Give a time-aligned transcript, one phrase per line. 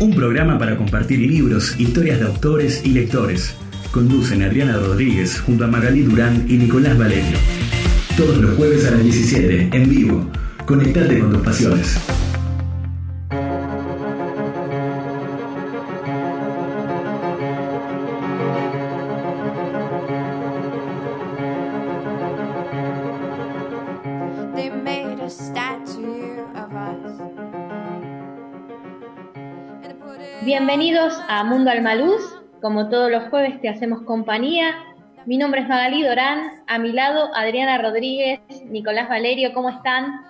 [0.00, 3.54] Un programa para compartir libros, historias de autores y lectores.
[3.90, 7.36] Conducen Adriana Rodríguez junto a Magalí Durán y Nicolás Valerio.
[8.16, 10.30] Todos los jueves a las 17, en vivo.
[10.64, 11.98] Conectate con tus pasiones.
[30.70, 32.22] Bienvenidos a Mundo Almaluz.
[32.62, 34.76] Como todos los jueves te hacemos compañía.
[35.26, 36.62] Mi nombre es Magalí Dorán.
[36.68, 39.52] A mi lado Adriana Rodríguez, Nicolás Valerio.
[39.52, 40.20] ¿Cómo están?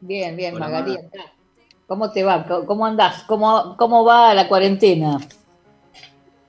[0.00, 0.92] Bien, bien, Hola, Magalí.
[0.92, 1.32] Maga.
[1.88, 2.44] ¿Cómo te va?
[2.46, 3.24] ¿Cómo- ¿Cómo andás?
[3.24, 5.18] ¿Cómo, cómo va la cuarentena?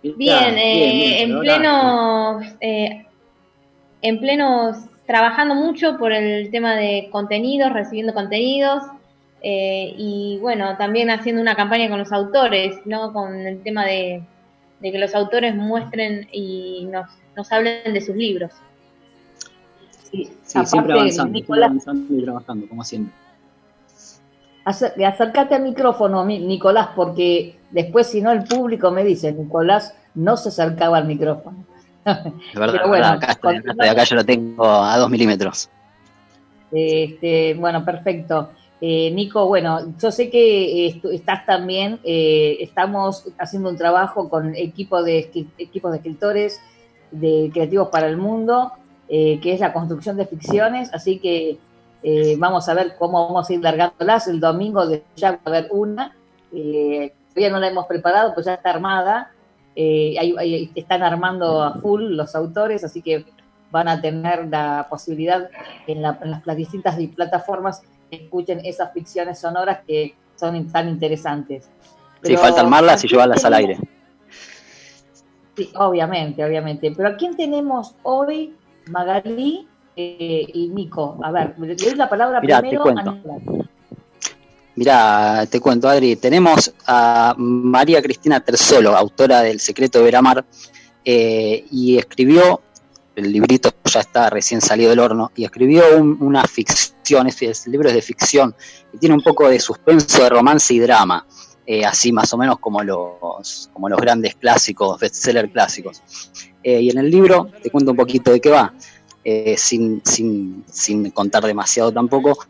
[0.04, 3.08] Bien, eh, en pleno, eh,
[4.04, 4.72] en pleno
[5.08, 8.84] trabajando mucho por el tema de contenidos, recibiendo contenidos
[9.44, 13.14] eh, y bueno, también haciendo una campaña con los autores, ¿no?
[13.14, 14.24] Con el tema de,
[14.80, 18.52] de que los autores muestren y nos, nos hablen de sus libros.
[20.12, 23.14] Sí, Sí, siempre aparte, avanzando, siempre Nicolás, avanzando y trabajando, como siempre.
[24.66, 29.96] acer- acércate al micrófono, mi- Nicolás, porque después si no el público me dice, Nicolás
[30.16, 31.66] no se acercaba al micrófono.
[32.54, 35.70] Es verdad, Pero bueno, acá, estoy, acá estoy, acá yo lo tengo a dos milímetros.
[36.72, 38.52] Este, bueno, perfecto.
[38.84, 44.56] Eh, Nico, bueno, yo sé que eh, estás también, eh, estamos haciendo un trabajo con
[44.56, 45.20] equipo de,
[45.60, 46.60] equipos de escritores
[47.12, 48.72] de Creativos para el Mundo,
[49.08, 51.58] que es la construcción de ficciones, así que
[52.38, 54.28] vamos a ver cómo vamos a ir largándolas.
[54.30, 56.16] El domingo de ya va a haber una,
[56.50, 59.32] todavía no la hemos preparado, pues ya está armada.
[59.76, 63.26] Están armando a full los autores, así que
[63.70, 65.50] van a tener la posibilidad
[65.88, 71.64] en, la- en las distintas di- plataformas escuchen esas ficciones sonoras que son tan interesantes.
[71.64, 71.70] Sí,
[72.22, 73.80] Pero- falta armarlas y llevarlas al aire.
[75.56, 76.92] Sí, obviamente, obviamente.
[76.96, 78.56] Pero ¿a quién tenemos hoy?
[78.90, 81.20] Magalí eh, y Nico.
[81.24, 83.12] A ver, le doy la palabra Mirá, te primero a cuento.
[83.12, 83.42] Nicolás.
[84.76, 90.46] Mira, te cuento, Adri, tenemos a María Cristina Terzolo, autora del Secreto de Veramar,
[91.04, 92.62] eh, y escribió,
[93.16, 97.66] el librito ya está recién salido del horno, y escribió un- una ficción, es, es-
[97.66, 98.56] el libro es de ficción,
[98.94, 101.26] y tiene un poco de suspenso, de romance y drama,
[101.66, 106.02] eh, así más o menos como los, como los grandes clásicos, bestseller clásicos.
[106.64, 108.74] Eh, y en el libro te cuento un poquito de qué va,
[109.24, 112.46] eh, sin, sin, sin contar demasiado tampoco.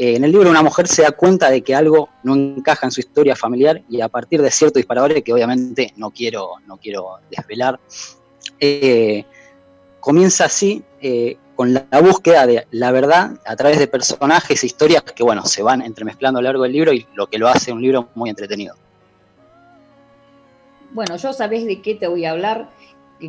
[0.00, 3.00] En el libro una mujer se da cuenta de que algo no encaja en su
[3.00, 7.80] historia familiar y a partir de cierto disparadores que obviamente no quiero, no quiero desvelar,
[10.08, 15.02] comienza así eh, con la, búsqueda de la verdad a través de personajes e historias
[15.02, 17.72] que bueno, se van entremezclando a lo largo del libro y lo que lo hace
[17.72, 18.74] un libro muy entretenido.
[20.94, 22.70] Bueno, yo sabés de qué te voy a hablar,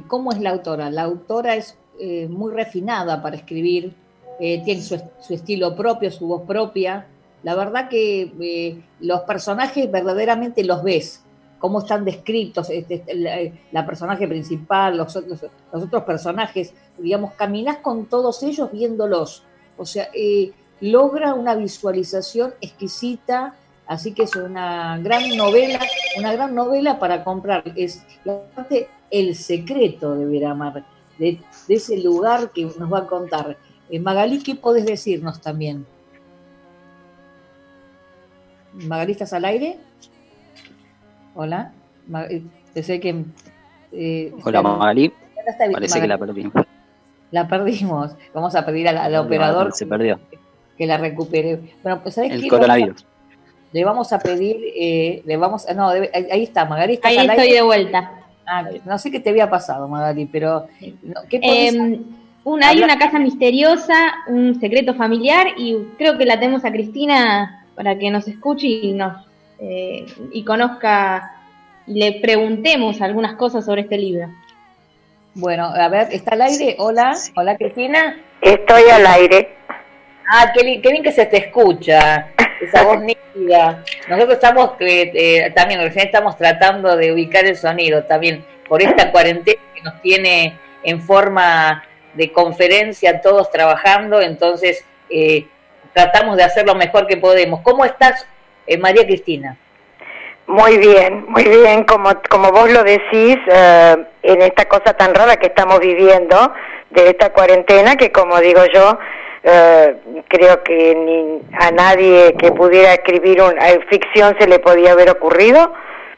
[0.08, 0.90] cómo es la autora.
[0.90, 3.94] La autora es eh, muy refinada para escribir,
[4.40, 4.96] eh, tiene su,
[5.30, 7.08] estilo propio, su voz propia.
[7.44, 11.26] La verdad que los personajes verdaderamente los ves,
[11.60, 13.38] cómo están descritos, este, la,
[13.72, 19.44] la personaje principal, los, otros- personajes, digamos, caminás con todos ellos viéndolos.
[19.78, 23.56] O sea, eh, logra una visualización exquisita,
[23.86, 25.80] así que es una gran novela,
[26.18, 27.64] una gran novela para comprar.
[27.76, 30.86] Es la parte El secreto de Veramar,
[31.18, 33.58] de, de ese lugar que nos va a contar.
[33.90, 35.86] Eh, Magalí, ¿qué podés decirnos también?
[38.74, 39.80] Magalí, ¿estás al aire?
[41.36, 41.72] Hola.
[42.08, 42.42] Ma- eh,
[42.74, 43.24] te sé que...
[43.92, 45.14] eh, Hola está- Magali,
[45.48, 46.52] está parece que la perdí.
[47.32, 48.12] La perdimos.
[48.34, 50.20] Vamos a pedir al, al operador Se perdió.
[50.78, 51.60] que la recupere.
[51.84, 52.48] Bueno, pues ¿sabés El qué?
[52.48, 53.06] coronavirus.
[53.72, 57.18] Le vamos a pedir, eh, le vamos, no, debe- ahí ahí está, Magali, ¿estás Ahí
[57.20, 57.56] estoy aire?
[57.58, 58.12] de vuelta.
[58.48, 60.66] Ah, no sé qué te había pasado, Magali, pero
[61.04, 62.00] no, ¿qué podés- Eh,
[62.46, 63.94] una, hay una casa misteriosa,
[64.28, 68.94] un secreto familiar y creo que la tenemos a Cristina para que nos escuche y
[68.94, 69.24] nos
[69.62, 71.36] eh, y conozca
[71.86, 74.30] y le preguntemos algunas cosas sobre este libro.
[75.34, 76.76] Bueno, a ver, ¿está al aire?
[76.80, 78.18] Hola, hola Cristina.
[78.42, 79.56] Estoy al aire.
[80.32, 82.28] Ah, qué, bien que se te escucha,
[82.62, 83.84] esa voz nítida.
[84.08, 89.12] Nosotros estamos, eh, eh, también recién estamos tratando de ubicar el sonido también por esta
[89.12, 90.54] cuarentena que nos tiene
[90.84, 91.84] en forma
[92.14, 95.48] de conferencia todos trabajando, entonces eh,
[95.94, 97.62] tratamos de hacer lo mejor que podemos.
[97.62, 98.28] ¿Cómo estás,
[98.78, 99.58] María Cristina?
[100.48, 103.38] Muy bien, muy bien, como, como vos lo decís,
[104.24, 106.54] en esta cosa tan rara que estamos viviendo,
[106.90, 108.98] de esta cuarentena, que como digo yo,
[109.44, 109.96] eh,
[110.28, 115.74] creo que ni a nadie que pudiera escribir una ficción se le podía haber ocurrido,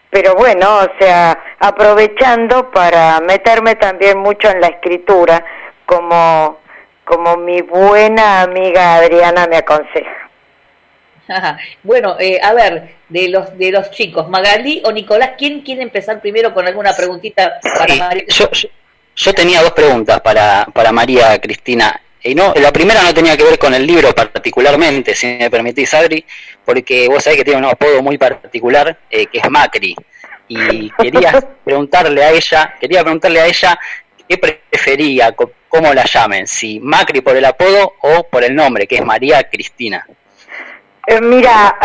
[0.10, 5.44] pero bueno, o sea, aprovechando para meterme también mucho en la escritura,
[5.86, 6.60] como,
[7.06, 10.21] como mi buena amiga Adriana me aconseja.
[11.84, 16.22] bueno, eh, a ver, de los de los chicos, Magalí o Nicolás, ¿quién quiere empezar
[16.22, 18.24] primero con alguna preguntita para María?
[18.28, 18.50] Yo,
[19.16, 22.02] yo, tenía dos preguntas para, para María Cristina.
[22.24, 25.92] Y no, la primera no tenía que ver con el libro particularmente, si me permitís,
[25.96, 26.24] Adri,
[26.64, 29.96] porque vos sabés que tiene un apodo muy particular, eh, que es Macri.
[30.48, 33.80] Y quería preguntarle a ella, quería preguntarle a ella
[34.30, 35.36] qué prefería,
[35.68, 39.44] cómo la llamen, si Macri por el apodo o por el nombre, que es María
[39.50, 40.06] Cristina.
[41.12, 41.78] Eh, mira,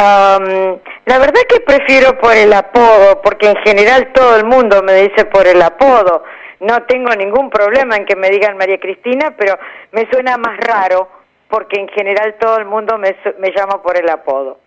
[1.05, 5.25] la verdad que prefiero por el apodo, porque en general todo el mundo me dice
[5.25, 6.23] por el apodo
[6.61, 9.59] no tengo ningún problema en que me digan María Cristina, pero
[9.93, 11.09] me suena más raro
[11.49, 14.59] porque en general todo el mundo me, me llama por el apodo.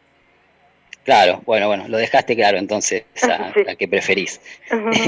[1.10, 4.40] Claro, bueno, bueno, lo dejaste claro entonces, a, la que preferís.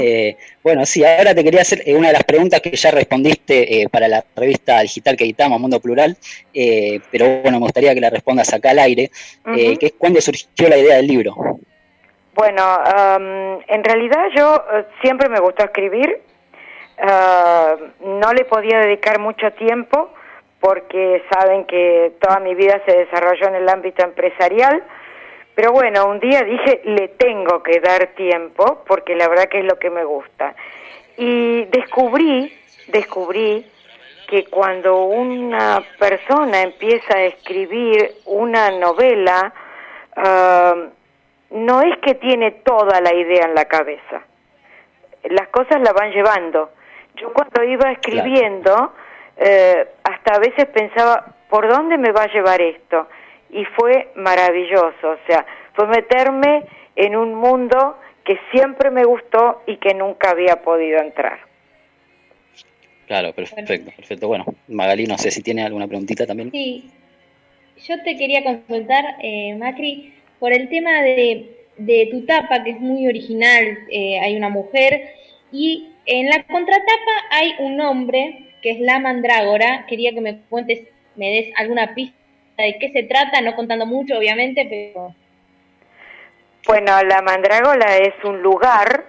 [0.00, 3.82] Eh, bueno, sí, ahora te quería hacer eh, una de las preguntas que ya respondiste
[3.82, 6.16] eh, para la revista digital que editamos, Mundo Plural,
[6.52, 9.10] pero bueno, me gustaría que la respondas acá al aire,
[9.54, 11.34] que es cuándo surgió la idea del libro.
[12.34, 12.62] Bueno,
[13.68, 14.64] en realidad yo
[15.02, 16.20] siempre me gustó escribir,
[17.04, 20.10] Ah, no le podía dedicar mucho tiempo
[20.60, 24.84] porque saben que toda mi vida se desarrolló en el ámbito empresarial.
[25.54, 29.64] Pero bueno, un día dije, le tengo que dar tiempo porque la verdad que es
[29.64, 30.54] lo que me gusta.
[31.16, 32.52] Y descubrí,
[32.88, 33.66] descubrí
[34.28, 39.52] que cuando una persona empieza a escribir una novela,
[40.16, 40.74] ah,
[41.50, 44.22] no es que tiene toda la idea en la cabeza.
[45.24, 46.70] Las cosas la van llevando
[47.16, 48.92] yo cuando iba escribiendo,
[49.36, 53.08] eh, hasta a veces pensaba, ¿por dónde me va a llevar esto?
[53.52, 56.64] Y fue maravilloso, o sea, fue meterme
[56.96, 61.38] en un mundo que siempre me gustó y que nunca había podido entrar.
[63.06, 64.28] Claro, perfecto, perfecto.
[64.28, 66.50] Bueno, Magalí, no sé si tiene alguna preguntita también.
[66.50, 66.90] Sí,
[67.86, 72.80] yo te quería consultar, eh, Macri, por el tema de, de tu tapa, que es
[72.80, 75.14] muy original, eh, hay una mujer,
[75.50, 79.84] y en la contratapa hay un nombre que es la mandrágora.
[79.88, 82.16] Quería que me cuentes, me des alguna pista
[82.64, 85.14] de qué se trata, no contando mucho, obviamente, pero.
[86.66, 89.06] Bueno, la mandrágora es un lugar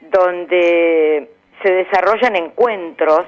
[0.00, 1.30] donde
[1.62, 3.26] se desarrollan encuentros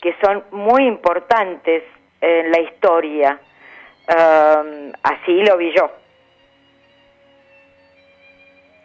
[0.00, 1.84] que son muy importantes
[2.20, 3.40] en la historia.
[5.02, 5.90] así lo vi yo.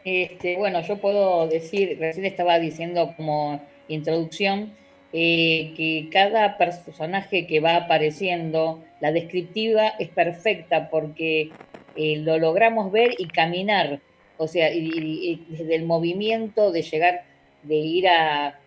[0.04, 4.76] Este, bueno, yo puedo decir, recién estaba diciendo como introducción,
[5.14, 11.52] eh, que cada personaje que va apareciendo, la descriptiva es perfecta porque
[11.96, 14.00] eh, lo logramos ver y caminar,
[14.38, 17.24] o sea, y, desde el movimiento de llegar,
[17.64, 18.60] de ir a,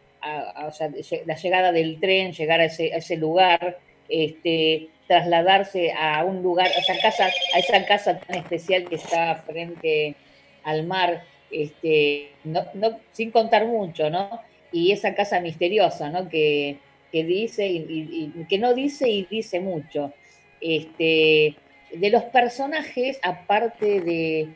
[0.66, 0.90] o sea,
[1.26, 6.66] la llegada del tren, llegar a ese, a ese lugar, este, trasladarse a un lugar,
[6.68, 10.14] a esa casa, a esa casa tan especial que está frente
[10.64, 14.40] al mar, este, no, no, sin contar mucho, ¿no?
[14.70, 16.28] Y esa casa misteriosa, ¿no?
[16.28, 16.78] Que,
[17.12, 20.12] que dice y, que no dice y dice mucho.
[20.60, 21.56] Este,
[21.92, 24.48] de los personajes, aparte de.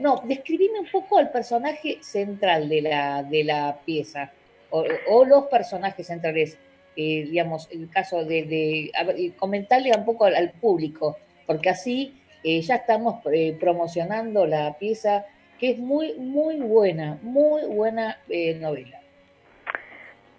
[0.00, 4.32] No, describime un poco al personaje central de la, de la pieza,
[4.70, 6.58] o, los personajes centrales,
[6.96, 8.90] eh, digamos, el caso de,
[9.36, 15.26] comentarle un poco al, público, porque así eh, ya estamos eh, promocionando la pieza
[15.60, 18.18] que es muy, muy buena, muy buena
[18.58, 19.00] novela.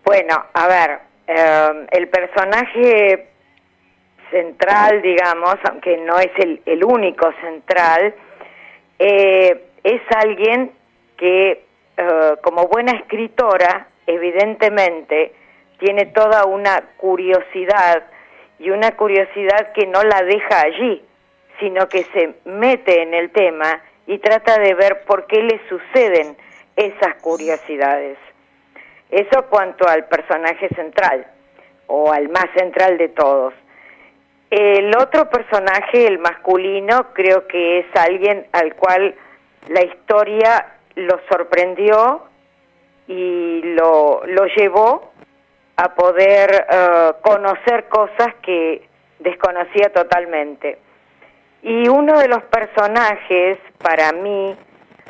[0.03, 3.27] Bueno, a ver, em, el personaje
[4.32, 8.13] central, digamos, aunque no es el, el único central,
[9.00, 10.72] eh, es alguien
[11.17, 11.63] que,
[11.98, 15.34] eh, como buena escritora, evidentemente,
[15.79, 18.03] tiene toda una curiosidad
[18.60, 21.03] y una curiosidad que no la deja allí,
[21.60, 26.38] sino que se mete en el tema y trata de ver por qué le suceden
[26.75, 28.17] esas curiosidades.
[29.09, 31.25] Eso cuanto al personaje central
[31.88, 33.53] o al más central de todos.
[34.50, 39.15] El otro personaje, el masculino, creo que es alguien al cual
[39.67, 42.24] la historia lo sorprendió
[43.07, 45.12] y lo, lo llevó
[45.77, 48.88] a poder eh, conocer cosas que
[49.19, 50.79] desconocía totalmente.
[51.62, 54.55] Y uno de los personajes, para mí,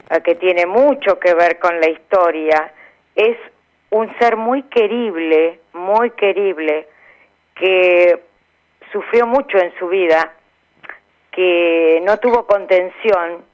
[0.09, 2.73] eh, que tiene mucho que ver con la historia,
[3.15, 3.37] es
[3.95, 6.85] un ser muy querible, muy querible,
[7.55, 8.19] que
[8.91, 10.33] sufrió mucho en su vida,
[11.31, 13.45] que no tuvo contención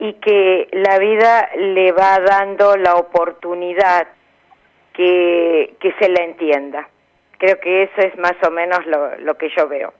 [0.00, 4.08] y que la vida le va dando la oportunidad
[4.94, 6.88] que, que se la entienda.
[7.38, 9.94] Creo que eso es más o menos lo, lo que yo veo.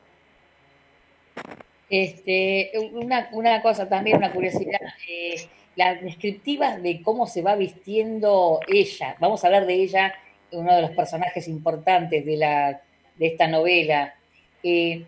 [1.88, 5.36] Este, una, una cosa también, una curiosidad, eh,
[5.80, 10.14] las descriptivas de cómo se va vistiendo ella, vamos a hablar de ella,
[10.52, 12.82] uno de los personajes importantes de, la,
[13.16, 14.12] de esta novela,
[14.62, 15.06] eh,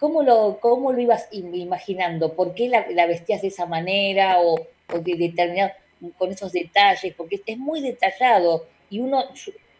[0.00, 2.34] ¿cómo, lo, ¿cómo lo ibas imaginando?
[2.34, 4.56] ¿Por qué la, vestías de esa manera o,
[4.92, 5.70] o de determinado,
[6.18, 7.14] con esos detalles?
[7.14, 9.26] Porque es muy detallado y uno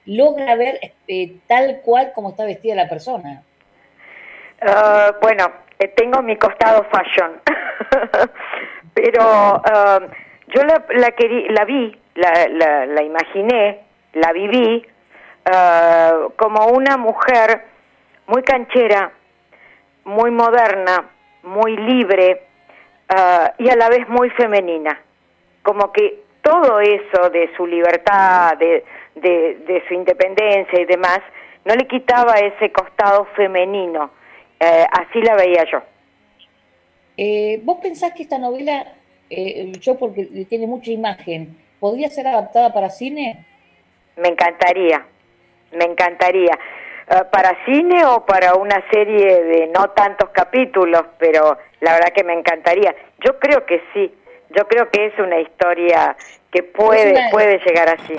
[0.07, 3.43] logra ver eh, tal cual como está vestida la persona.
[4.63, 7.41] Uh, bueno, eh, tengo mi costado fashion,
[8.95, 9.23] pero
[9.57, 10.01] uh,
[10.49, 13.81] yo la, la, querí, la vi, la, la, la, imaginé,
[14.15, 14.87] la viví
[15.47, 17.65] uh, como una mujer
[18.27, 19.13] muy canchera,
[20.05, 21.11] muy moderna,
[21.43, 22.47] muy libre
[23.59, 25.01] y a la vez muy femenina.
[25.63, 31.19] Como que todo eso de su libertad, de su independencia y demás,
[31.65, 34.13] no le quitaba ese costado femenino
[34.61, 35.83] eh, así la veía yo.
[37.23, 38.95] Eh, ¿Vos pensás que esta novela,
[39.29, 43.45] eh, yo porque tiene mucha imagen, podría ser adaptada para cine?
[44.17, 45.05] Me encantaría,
[45.71, 46.59] me encantaría.
[47.11, 52.25] Uh, para cine o para una serie de no tantos capítulos, pero la verdad que
[52.25, 52.95] me encantaría.
[53.23, 54.11] Yo creo que sí,
[54.57, 56.17] yo creo que es una historia
[56.51, 57.31] que puede, una...
[57.31, 58.15] puede llegar así.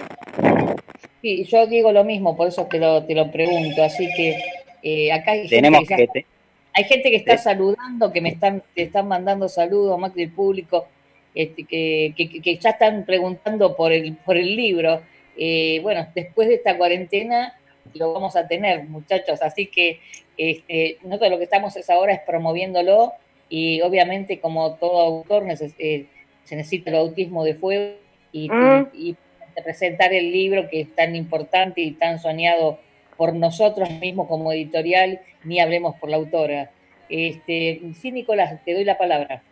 [1.22, 4.38] Sí, yo digo lo mismo, por eso te lo, te lo pregunto, así que
[4.84, 6.26] eh, acá hay Tenemos gente que, te...
[6.74, 10.88] hay gente que está saludando, que me están, te están mandando saludos más del público,
[11.36, 15.02] este, que, que, que, ya están preguntando por el, por el libro.
[15.38, 17.54] Eh, bueno, después de esta cuarentena
[17.94, 20.00] lo vamos a tener, muchachos, así que
[20.38, 23.14] este, nosotros lo que estamos es ahora es promoviéndolo
[23.50, 26.06] y obviamente como todo autor neces eh,
[26.46, 27.96] se necesita el autismo de fuego
[28.32, 28.88] y, mm.
[28.94, 29.18] y, y
[29.64, 32.80] presentar el libro que es tan importante y tan soñado
[33.22, 36.72] por nosotros mismos como editorial, ni hablemos por la autora.
[37.08, 39.44] Este, sí, Nicolás, te doy la palabra.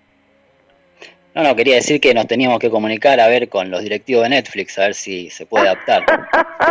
[1.35, 4.29] No, no, quería decir que nos teníamos que comunicar a ver con los directivos de
[4.29, 6.03] Netflix, a ver si se puede adaptar.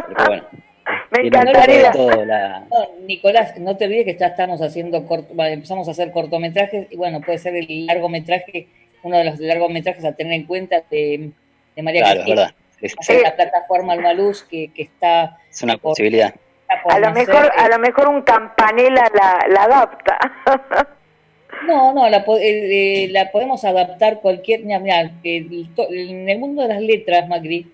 [0.09, 0.45] Porque, bueno,
[1.12, 1.93] Me encantaría.
[2.26, 2.67] La...
[2.69, 6.88] No, Nicolás, no te olvides que ya estamos haciendo, corto, bueno, empezamos a hacer cortometrajes,
[6.90, 8.67] y bueno, puede ser el largometraje,
[9.05, 11.31] uno de los largometrajes a tener en cuenta de,
[11.76, 12.40] de María claro, Cristina.
[12.40, 12.57] verdad.
[12.81, 13.12] Es, sí.
[13.23, 15.38] La plataforma Alma Luz que, que está...
[15.49, 16.35] Es una por, posibilidad
[16.69, 20.19] a lo mejor a lo mejor un campanela la, la adapta
[21.67, 26.83] no no la, eh, la, podemos adaptar cualquier mira, mira, en el mundo de las
[26.83, 27.73] letras Macri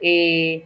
[0.00, 0.64] eh,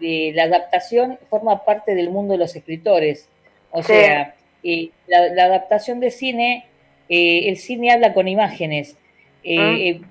[0.00, 3.28] de la adaptación forma parte del mundo de los escritores
[3.70, 3.92] o sí.
[3.92, 6.66] sea eh, la, la, adaptación de cine
[7.08, 8.96] el cine habla con imágenes
[9.44, 10.02] ¿Mm?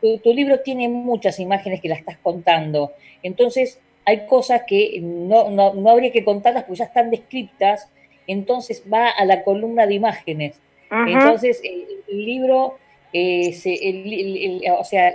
[0.00, 5.50] tu, tu libro tiene muchas imágenes que la estás contando entonces hay cosas que no,
[5.50, 7.90] no, no, habría que contarlas porque ya están descritas,
[8.26, 10.60] entonces va a la columna de imágenes.
[10.90, 12.78] Entonces, el, el libro,
[13.12, 15.12] eh, se, el, el, o sea,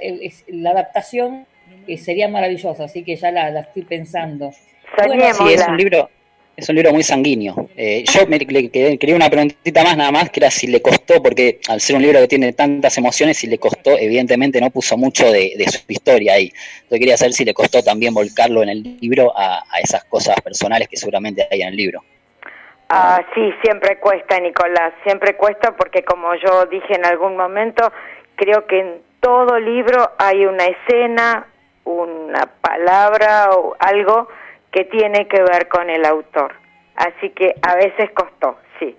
[0.48, 1.46] la adaptación
[1.88, 4.52] eh, sería maravillosa, así que ya la, la estoy pensando.
[4.98, 6.10] Bueno, sí, es un libro,
[6.56, 7.70] es un libro muy sanguíneo.
[7.76, 11.22] Eh, yo me, le, quería una preguntita más nada más, que era si le costó,
[11.22, 14.98] porque al ser un libro que tiene tantas emociones, si le costó, evidentemente no puso
[14.98, 16.52] mucho de, su historia ahí.
[16.82, 20.40] Entonces quería saber si le costó también volcarlo en el libro a, a esas cosas
[20.42, 22.04] personales que seguramente hay en el libro.
[22.90, 27.92] Ah, sí, siempre cuesta, Nicolás, siempre cuesta porque como yo dije en algún momento,
[28.36, 31.46] creo que en todo libro hay una escena,
[31.84, 34.28] una palabra o algo
[34.72, 36.56] que tiene que ver con el autor.
[36.96, 38.96] Así que a veces costó, sí.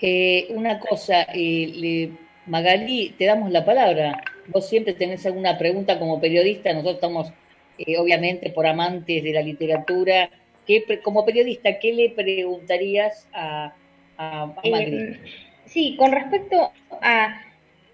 [0.00, 2.10] Eh, una cosa, eh, le,
[2.46, 4.22] Magalí, te damos la palabra.
[4.48, 7.32] Vos siempre tenés alguna pregunta como periodista, nosotros estamos
[7.78, 10.30] eh, obviamente por amantes de la literatura.
[10.66, 13.74] ¿Qué, como periodista, ¿qué le preguntarías a,
[14.16, 15.18] a, a Magalí?
[15.64, 16.70] sí, con respecto
[17.02, 17.40] a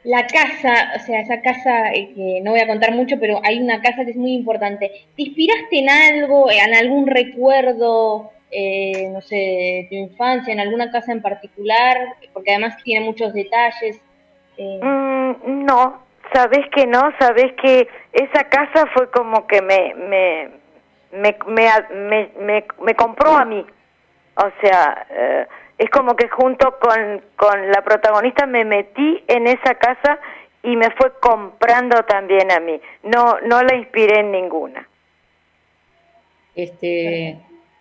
[0.04, 3.60] la casa, o sea, esa casa eh, que no voy a contar mucho, pero hay
[3.60, 4.90] una casa que es muy importante.
[5.16, 11.12] ¿Te inspiraste en algo, en algún recuerdo eh, no sé, tu infancia, en alguna casa
[11.12, 11.98] en particular?
[12.32, 14.00] Porque además tiene muchos detalles.
[14.56, 14.80] Eh.
[14.82, 16.02] Mm, no,
[16.32, 20.48] sabes que no, sabes que esa casa fue como que me, me,
[21.12, 23.64] me, me, me, me compró a mí.
[24.36, 25.46] O sea, eh,
[25.80, 30.20] es como que junto con, con la protagonista me metí en esa casa
[30.62, 32.78] y me fue comprando también a mí.
[33.02, 34.86] No, no la inspiré en ninguna.
[36.54, 37.38] Este,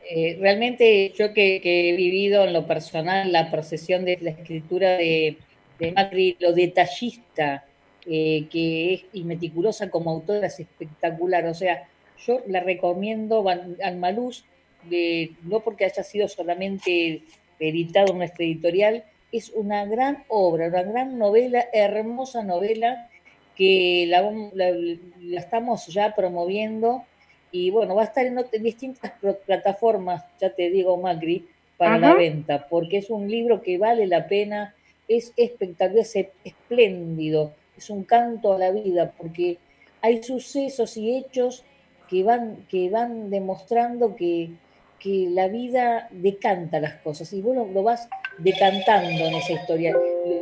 [0.10, 5.36] eh, realmente yo que, he vivido en lo personal la procesión de la escritura de,
[5.78, 7.66] de Macri, lo detallista
[8.06, 11.46] eh, que es y meticulosa como autora es espectacular.
[11.48, 11.86] O sea,
[12.26, 14.46] yo la recomiendo al Maluz,
[14.84, 17.24] de, no porque haya sido solamente
[17.60, 23.10] editado en nuestra editorial, es una gran obra, una gran novela, hermosa novela
[23.56, 27.04] que la, la, estamos ya promoviendo.
[27.52, 29.12] Y bueno, va a estar en, distintas
[29.46, 31.48] plataformas, ya te digo Macri,
[31.78, 34.76] para la venta, porque es un libro que vale la pena,
[35.08, 39.58] es espectacular, es espléndido, es un canto a la vida, porque
[40.02, 41.64] hay sucesos y hechos
[42.10, 44.52] que van, que van demostrando que,
[45.00, 49.96] que la vida decanta las cosas y vos lo, vas decantando en esa historia,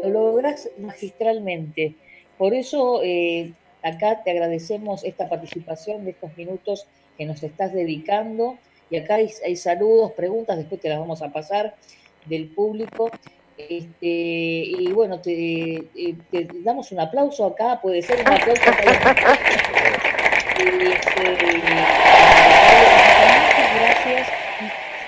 [0.04, 1.96] lo, logras magistralmente.
[2.38, 6.88] Por eso eh, acá te agradecemos esta participación de estos minutos
[7.18, 8.58] que nos estás dedicando
[8.90, 11.76] y acá hay, saludos, preguntas, después te las vamos a pasar
[12.26, 13.12] del público.
[13.58, 18.62] Este, y bueno, te, eh, te, damos un aplauso acá, puede ser un aplauso.
[20.58, 22.17] gracias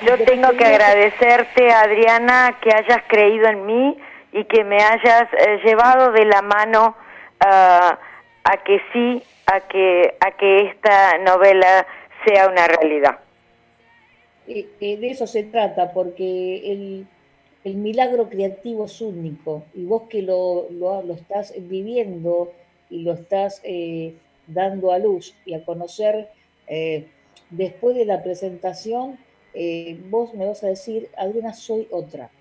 [0.09, 3.97] yo tengo que agradecerte, Adriana, que hayas creído en mí
[4.31, 6.95] y que me hayas eh, llevado de la mano
[7.39, 7.99] ah,
[8.43, 11.85] a que sí, a que, a que esta novela
[12.25, 13.19] sea una realidad.
[14.47, 17.07] de eso se trata, porque el,
[17.63, 22.51] el, milagro creativo es único y vos que lo, lo, lo estás viviendo
[22.89, 24.15] y lo estás eh,
[24.47, 26.29] dando a luz y a conocer
[26.67, 27.05] eh,
[27.51, 29.19] después de la presentación,
[29.62, 32.32] eh, vos me vas a decir, Adriana, soy otra.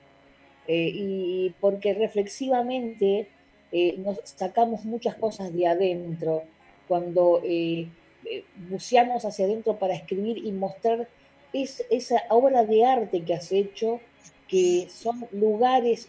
[0.68, 3.26] Eh, y porque reflexivamente
[3.72, 6.44] eh, nos sacamos muchas cosas de adentro,
[6.86, 7.42] cuando
[8.70, 11.08] buceamos hacia adentro para escribir y mostrar
[11.52, 14.00] es, esa obra de arte que has hecho,
[14.46, 16.08] que son lugares,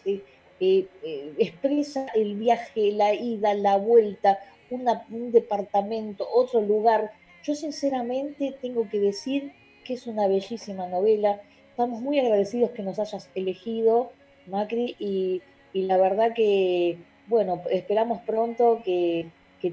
[0.60, 4.38] expresa el viaje, la ida, la vuelta,
[4.70, 7.10] un departamento, otro lugar.
[7.42, 9.52] Yo sinceramente tengo que decir
[9.94, 11.40] es una bellísima novela.
[11.70, 14.12] Estamos muy agradecidos que nos hayas elegido,
[14.46, 19.28] Macri, y, la verdad que, bueno, esperamos pronto que,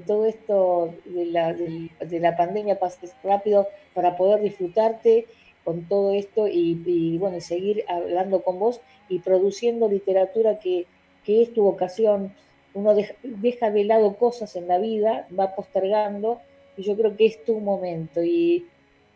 [0.06, 5.26] todo esto de la, de, la, pandemia pase rápido para poder disfrutarte
[5.64, 10.86] con todo esto y, bueno, seguir hablando con vos y produciendo literatura que,
[11.24, 12.34] que es tu vocación.
[12.74, 16.40] Uno deja de lado cosas en la vida, va postergando,
[16.76, 18.22] y yo creo que es tu momento.
[18.22, 18.66] Y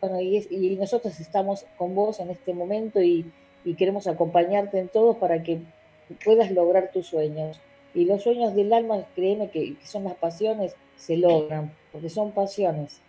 [0.03, 3.31] bueno, y, nosotros estamos con vos en este momento y,
[3.77, 5.59] queremos acompañarte en todo para que
[6.25, 7.61] puedas lograr tus sueños.
[7.95, 12.99] Y los sueños del alma, créeme que, son las pasiones, se logran, porque son pasiones.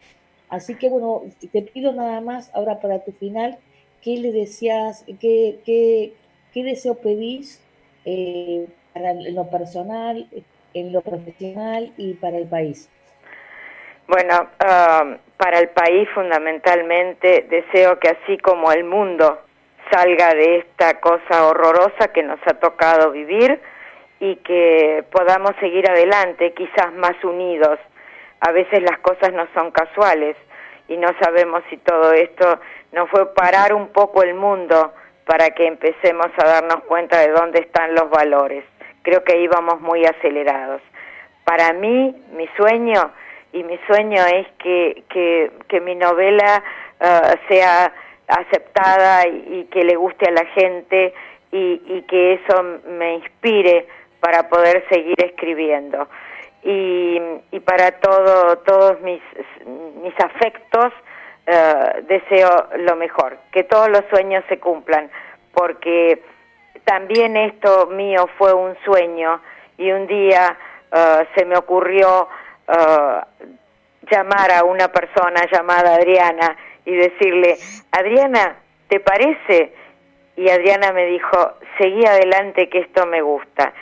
[0.49, 3.59] Así que bueno, te pido nada más ahora para tu final,
[4.01, 6.13] ¿qué le deseas, qué, qué,
[6.53, 7.61] qué deseo pedís
[8.05, 10.29] eh, para lo personal,
[10.75, 12.89] en lo profesional y para el país?
[14.07, 19.41] Bueno, um, para el país fundamentalmente deseo que así como el mundo
[19.91, 23.61] salga de esta cosa horrorosa que nos ha tocado vivir
[24.21, 27.79] y que podamos seguir adelante, quizás más unidos.
[28.41, 30.37] A veces las cosas no son casuales
[30.89, 32.61] y no sabemos si todo esto
[32.93, 34.93] no fue parar un poco el mundo
[35.27, 38.65] para que empecemos a darnos cuenta de dónde están los valores.
[39.03, 40.83] Creo que íbamos muy acelerados.
[41.45, 43.13] Para mí, mi sueño
[43.55, 46.63] y mi sueño es que, que, mi novela
[47.01, 47.93] uh, sea
[48.27, 51.15] aceptada y, que le guste a la gente
[51.53, 53.87] y, que eso me inspire
[54.19, 56.09] para poder seguir escribiendo.
[56.65, 57.21] Y,
[57.53, 59.23] y para todo, todos mis,
[60.03, 60.93] mis afectos
[61.47, 65.11] uh, deseo lo mejor, que todos los sueños se cumplan,
[65.53, 66.21] porque
[66.85, 69.41] también esto mío fue un sueño
[69.79, 70.59] y un día
[70.93, 72.29] uh, se me ocurrió
[72.69, 73.21] uh,
[74.11, 77.57] llamar a una persona llamada Adriana y decirle,
[77.93, 78.57] Adriana,
[78.89, 79.73] ¿te parece?
[80.37, 83.73] Y Adriana me dijo, seguí adelante que esto me gusta.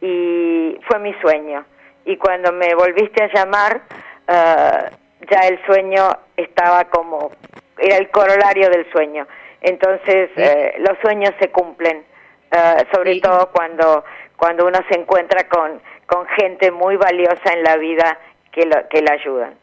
[0.00, 1.64] Y fue mi sueño.
[2.04, 3.82] Y cuando me volviste a llamar,
[4.28, 4.96] uh,
[5.30, 7.30] ya el sueño estaba como,
[7.78, 9.26] era el corolario del sueño.
[9.60, 12.04] Entonces, eh, los sueños se cumplen,
[12.50, 14.04] eh, sobre todo cuando,
[14.36, 18.18] cuando uno se encuentra con, con gente muy valiosa en la vida
[18.52, 19.54] que, lo, que la ayudan.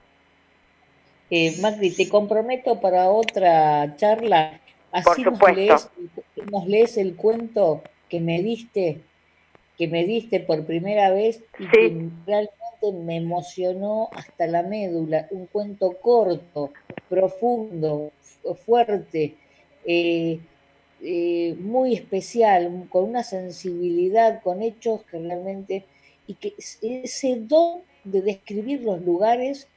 [1.29, 4.59] Eh, Magdi, te comprometo para otra charla.
[4.91, 5.91] Así Por supuesto.
[6.51, 9.01] Nos lees, el cuento que me diste,
[9.77, 15.27] que me diste por primera vez y que realmente me emocionó hasta la médula.
[15.29, 16.71] Un cuento corto,
[17.07, 18.11] profundo,
[18.65, 19.35] fuerte,
[19.85, 20.39] eh,
[21.01, 25.85] eh, muy especial, con una sensibilidad, con hechos que realmente,
[26.25, 29.67] y que ese don de describir los lugares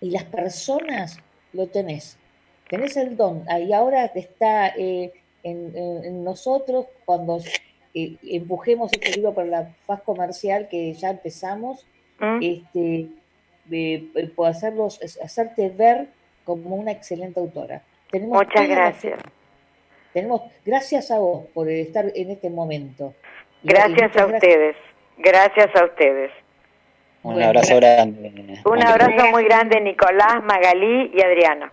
[0.00, 1.18] y las personas
[1.52, 2.18] lo tenés.
[2.68, 3.44] Tenés el don.
[3.60, 7.40] Y ahora está eh, en, nosotros cuando
[7.94, 11.86] eh, empujemos este libro para la faz comercial que ya empezamos,
[12.18, 12.38] mm.
[12.42, 13.08] este,
[14.44, 16.08] hacerlos, hacerte ver
[16.44, 17.82] como una excelente autora.
[18.12, 19.20] Muchas gracias.
[20.12, 23.14] tenemos, gracias a vos por estar en este momento.
[23.62, 24.76] Gracias a ustedes.
[25.18, 26.30] Gracias a ustedes.
[27.22, 28.62] Un abrazo grande.
[28.64, 31.70] Un abrazo muy grande, Nicolás, Magalí y Adriana.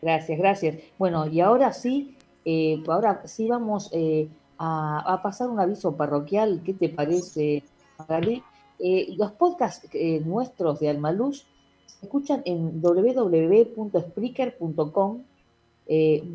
[0.00, 0.76] Gracias, gracias.
[0.98, 6.62] Bueno, y ahora sí, eh, ahora sí vamos eh, a, pasar un aviso parroquial.
[6.64, 7.62] ¿Qué te parece,
[7.98, 8.42] Magalí?
[8.78, 9.88] Eh, los podcasts
[10.24, 11.46] nuestros de Almaluz
[11.86, 15.22] se escuchan en www.spreaker.com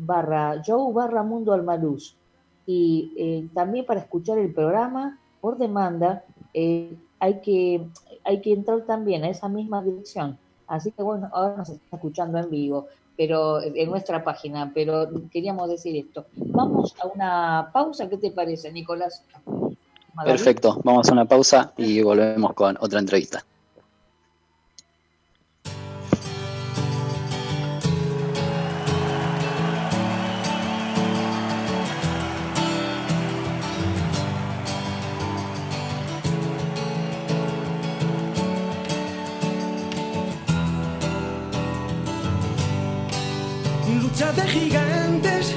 [0.00, 2.16] barra Joe barra Mundo Almaluz.
[2.66, 6.24] Y también para escuchar el programa por demanda,
[7.20, 7.86] hay que,
[8.24, 10.38] hay que entrar también a esa misma dirección.
[10.66, 15.68] Así que bueno, ahora nos está escuchando en vivo, pero en nuestra página, pero queríamos
[15.68, 16.26] decir esto.
[16.36, 19.22] Vamos a una pausa, ¿qué te parece, Nicolás?
[20.24, 23.44] Perfecto, vamos a una pausa y volvemos con otra entrevista.
[44.20, 45.54] De gigantes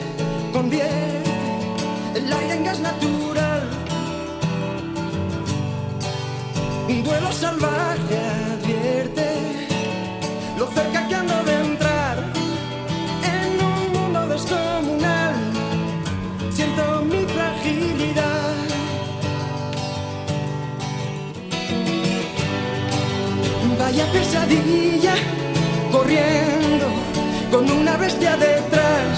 [0.54, 1.30] convierte
[2.16, 3.70] el aire en gas natural.
[6.88, 8.18] Un duelo salvaje
[8.54, 9.28] advierte
[10.58, 12.18] lo cerca que ando de entrar
[13.36, 15.36] en un mundo descomunal.
[16.50, 18.54] Siento mi fragilidad.
[23.78, 25.16] Vaya pesadilla
[25.92, 26.63] corriendo
[27.54, 29.16] con una bestia detrás.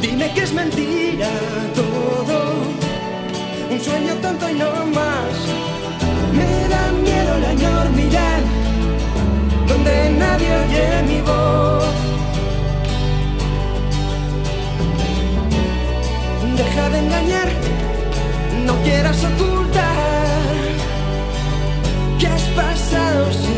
[0.00, 1.28] Dime que es mentira
[1.74, 2.38] todo,
[3.70, 5.34] un sueño tonto y no más.
[6.38, 8.40] Me da miedo la enormidad,
[9.70, 11.94] donde nadie oye mi voz.
[16.56, 17.48] Deja de engañar,
[18.66, 20.48] no quieras ocultar
[22.18, 23.57] que has pasado sin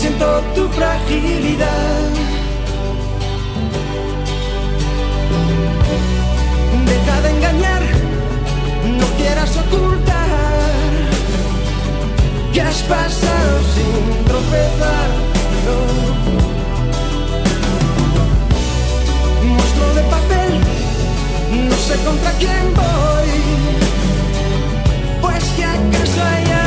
[0.00, 2.08] siento tu fragilidad.
[6.86, 7.82] Deja de engañar,
[8.98, 10.90] no quieras ocultar
[12.52, 15.08] que has pasado sin tropezar.
[19.44, 20.52] Monstruo de papel,
[21.68, 23.32] no sé contra quién voy,
[25.20, 26.59] pues que acaso hay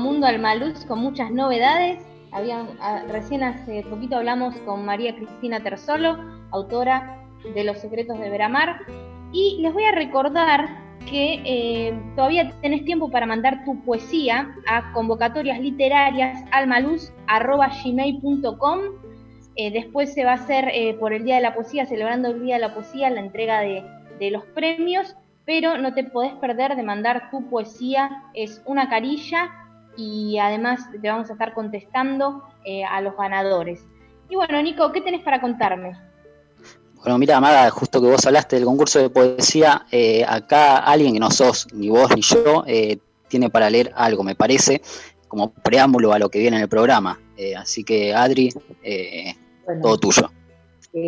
[0.00, 2.02] Mundo Almaluz con muchas novedades.
[2.30, 6.16] Habían, ah, recién hace poquito hablamos con María Cristina Terzolo,
[6.50, 7.18] autora
[7.54, 8.80] de Los Secretos de Veramar.
[9.32, 10.68] Y les voy a recordar
[11.08, 18.78] que eh, todavía tenés tiempo para mandar tu poesía a convocatorias literarias almaluz.gmail.com.
[19.56, 22.42] Eh, después se va a hacer eh, por el Día de la Poesía, celebrando el
[22.42, 23.84] Día de la Poesía, la entrega de,
[24.18, 29.50] de los premios pero no te podés perder de mandar tu poesía, es una carilla
[29.96, 33.84] y además te vamos a estar contestando eh, a los ganadores.
[34.28, 35.92] Y bueno, Nico, ¿qué tenés para contarme?
[36.96, 41.20] Bueno, mira, Amada, justo que vos hablaste del concurso de poesía, eh, acá alguien que
[41.20, 44.80] no sos, ni vos ni yo, eh, tiene para leer algo, me parece,
[45.26, 47.18] como preámbulo a lo que viene en el programa.
[47.58, 48.50] así que, Adri,
[49.82, 50.30] todo tuyo.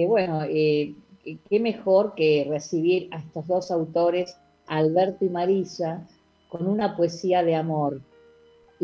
[0.09, 6.07] bueno, qué mejor que recibir a estos dos autores, Alberto y Marisa,
[6.49, 8.01] con una poesía de amor.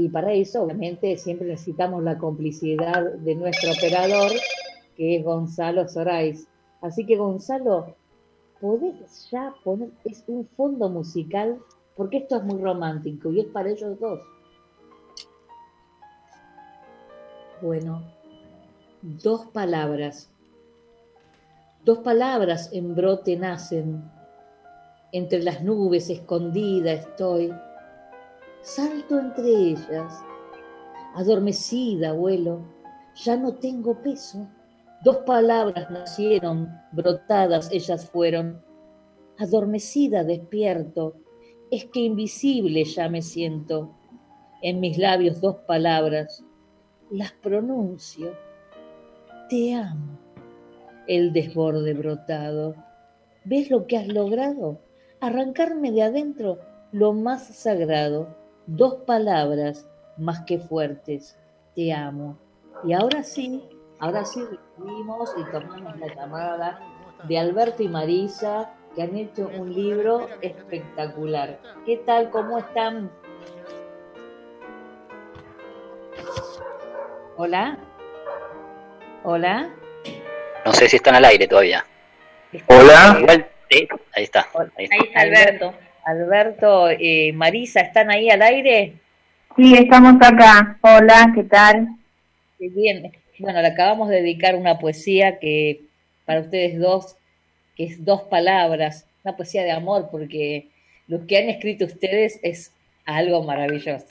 [0.04, 4.32] Y para eso, obviamente, siempre necesitamos la complicidad de nuestro operador,
[4.96, 6.46] que es Gonzalo Sorais.
[6.80, 7.94] Así que, Gonzalo,
[8.60, 11.58] ¿podés ya poner es un fondo musical?
[11.96, 14.20] Porque esto es muy romántico y es para ellos dos.
[17.60, 18.02] Bueno,
[19.02, 20.30] dos palabras
[21.82, 24.04] Dos palabras en brote nacen,
[25.12, 27.50] entre las nubes escondida estoy.
[28.62, 30.22] Salto entre ellas,
[31.14, 32.60] adormecida vuelo,
[33.14, 34.48] ya no tengo peso.
[35.02, 38.62] Dos palabras nacieron, brotadas ellas fueron.
[39.38, 41.16] Adormecida despierto,
[41.70, 43.96] es que invisible ya me siento.
[44.60, 46.44] En mis labios dos palabras,
[47.10, 48.36] las pronuncio.
[49.48, 50.18] Te amo
[51.06, 52.76] el desborde brotado.
[53.44, 54.80] ¿Ves lo que has logrado?
[55.20, 56.58] Arrancarme de adentro
[56.92, 61.38] lo más sagrado, dos palabras más que fuertes,
[61.74, 62.38] te amo.
[62.84, 63.62] Y ahora sí,
[63.98, 66.80] ahora sí recibimos y tomamos la llamada
[67.24, 71.58] de Alberto y Marisa, que han hecho un libro espectacular.
[71.86, 72.30] ¿Qué tal?
[72.30, 73.10] ¿Cómo están?
[77.36, 77.78] Hola.
[79.24, 79.70] Hola.
[80.64, 81.84] No sé si están al aire todavía.
[82.66, 83.46] Hola.
[83.70, 84.46] sí, ahí está.
[84.76, 85.74] Ahí está, Alberto.
[86.04, 88.94] Alberto, y Marisa, ¿están ahí al aire?
[89.56, 90.78] Sí, estamos acá.
[90.82, 91.88] Hola, ¿qué tal?
[92.58, 93.12] Qué bien.
[93.38, 95.82] Bueno, le acabamos de dedicar una poesía que
[96.24, 97.16] para ustedes dos,
[97.76, 100.68] que es dos palabras, una poesía de amor, porque
[101.08, 102.72] lo que han escrito ustedes es
[103.04, 104.06] algo maravilloso.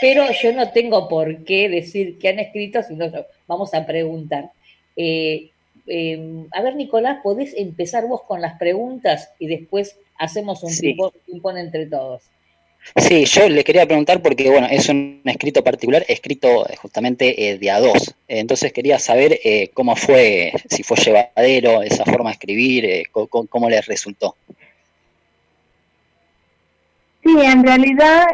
[0.00, 3.10] Pero yo no tengo por qué decir qué han escrito, sino
[3.46, 4.50] vamos a preguntar.
[4.96, 5.50] Eh,
[5.92, 10.96] Em, a ver, Nicolás, ¿podés empezar vos con las preguntas y después hacemos un sí.
[11.26, 12.22] ping-pong entre todos?
[12.96, 17.58] Sí, yo le quería preguntar porque, bueno, es un escrito particular, escrito eh, justamente eh,
[17.58, 18.14] de a dos.
[18.26, 23.68] Entonces quería saber eh, cómo fue, si fue llevadero, esa forma de escribir, cómo, cómo,
[23.68, 24.36] les resultó.
[27.22, 28.24] Sí, en realidad,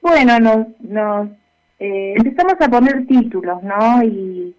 [0.00, 1.28] bueno, nos, nos
[1.78, 4.04] empezamos a poner títulos, ¿no?
[4.04, 4.54] Y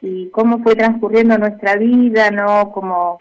[0.00, 2.70] y cómo fue transcurriendo nuestra vida, ¿no?
[2.72, 3.20] Como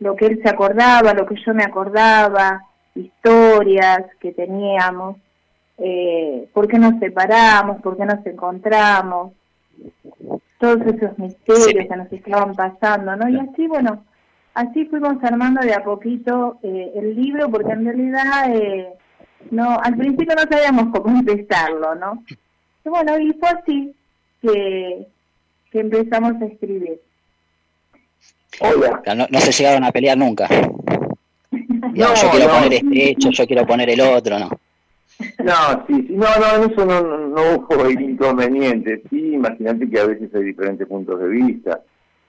[0.00, 2.62] lo que él se acordaba, lo que yo me acordaba,
[2.94, 5.16] historias que teníamos,
[5.78, 9.32] eh, por qué nos separamos, por qué nos encontramos,
[10.58, 13.28] todos esos misterios que nos estaban pasando, ¿no?
[13.28, 14.04] Y así, bueno,
[14.54, 18.88] así fuimos armando de a poquito eh, el libro, porque en realidad, eh,
[19.50, 22.24] no, al principio no sabíamos cómo empezarlo, ¿no?
[22.84, 23.94] Y bueno, y fue así
[24.42, 25.06] que
[25.70, 27.00] que empezamos a escribir.
[29.16, 30.48] No, no se llegaron a pelear nunca.
[31.50, 34.50] no, yo quiero poner este hecho, yo quiero poner el otro, ¿no?
[35.44, 39.02] No, sí, sí, no, no, en eso no, no hubo inconveniente.
[39.10, 41.80] Sí, imagínate que a veces hay diferentes puntos de vista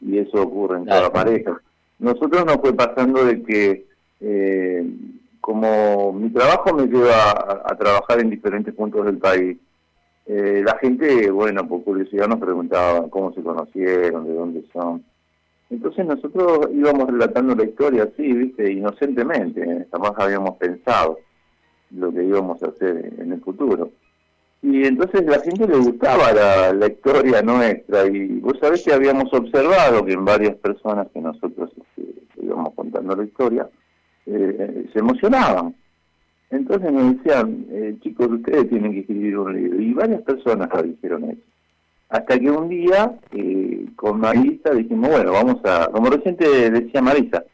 [0.02, 1.62] y eso ocurre en cada pareja.
[2.00, 3.86] Nosotros nos fue pasando de que,
[4.22, 4.86] eh,
[5.40, 9.58] como mi trabajo me lleva a trabajar en diferentes puntos del país,
[10.26, 15.04] eh, la gente, bueno, por curiosidad nos preguntaba cómo se conocieron, de dónde son.
[15.72, 21.18] Entonces nosotros íbamos relatando la historia así, viste, inocentemente, jamás habíamos pensado
[21.92, 23.92] lo que íbamos a hacer en el futuro.
[24.62, 26.32] Y entonces la gente le gustaba
[26.74, 31.72] la, historia nuestra y vos sabés que habíamos observado que en varias personas que nosotros
[31.76, 33.68] este, íbamos contando la historia,
[34.28, 35.74] eh, se emocionaban
[36.52, 39.82] entonces me decían, eh, chicos, ustedes tienen que escribir un libro.
[39.82, 41.42] Y varias personas lo dijeron eso.
[42.12, 47.46] Hasta que un día, eh, con Marisa, dijimos, bueno, vamos a, como recién decía Marisa,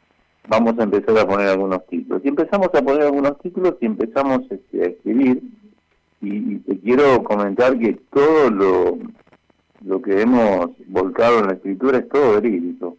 [0.47, 2.23] vamos a empezar a poner algunos títulos.
[2.25, 5.43] Y empezamos a poner algunos títulos y empezamos este, a escribir.
[6.21, 8.97] Y, te quiero comentar que todo lo,
[9.85, 12.97] lo que hemos volcado en la escritura es todo verídico.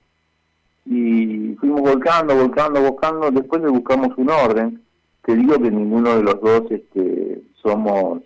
[0.86, 4.80] Y fuimos volcando, volcando, volcando, después le buscamos un orden.
[5.24, 8.22] Te digo que ninguno de los dos este, somos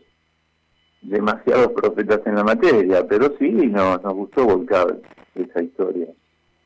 [1.03, 4.97] demasiados profetas en la materia, pero sí nos, nos gustó volcar
[5.35, 6.07] esa historia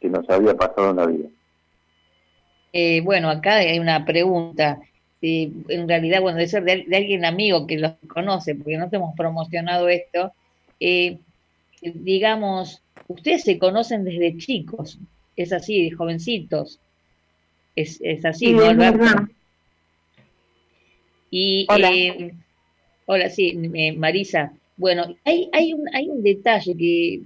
[0.00, 1.28] que nos había pasado en la vida.
[2.72, 4.78] Eh, bueno, acá hay una pregunta.
[5.22, 9.88] en realidad, bueno, de ser de, alguien amigo que los conoce, porque no hemos promocionado
[9.88, 10.32] esto,
[10.78, 11.18] eh,
[11.80, 14.98] digamos, ustedes se conocen desde chicos,
[15.36, 16.78] es así, jovencitos.
[17.74, 19.28] Es, es así, ¿no, Alberto?
[21.30, 21.90] Y, hola.
[23.08, 23.54] Hola, sí,
[23.96, 24.52] Marisa.
[24.76, 27.22] Bueno, hay, hay, un, hay un detalle que,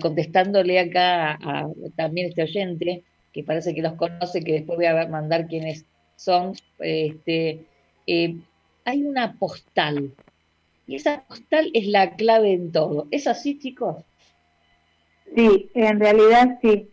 [0.00, 5.06] contestándole acá a, también este oyente, que parece que los conoce, que después voy a
[5.06, 5.84] mandar quiénes
[6.16, 7.60] son, este,
[8.08, 8.36] eh,
[8.84, 10.12] hay una postal.
[10.88, 13.06] Y esa postal es la clave en todo.
[13.12, 14.04] ¿Es así, chicos?
[15.36, 16.88] Sí, en realidad sí.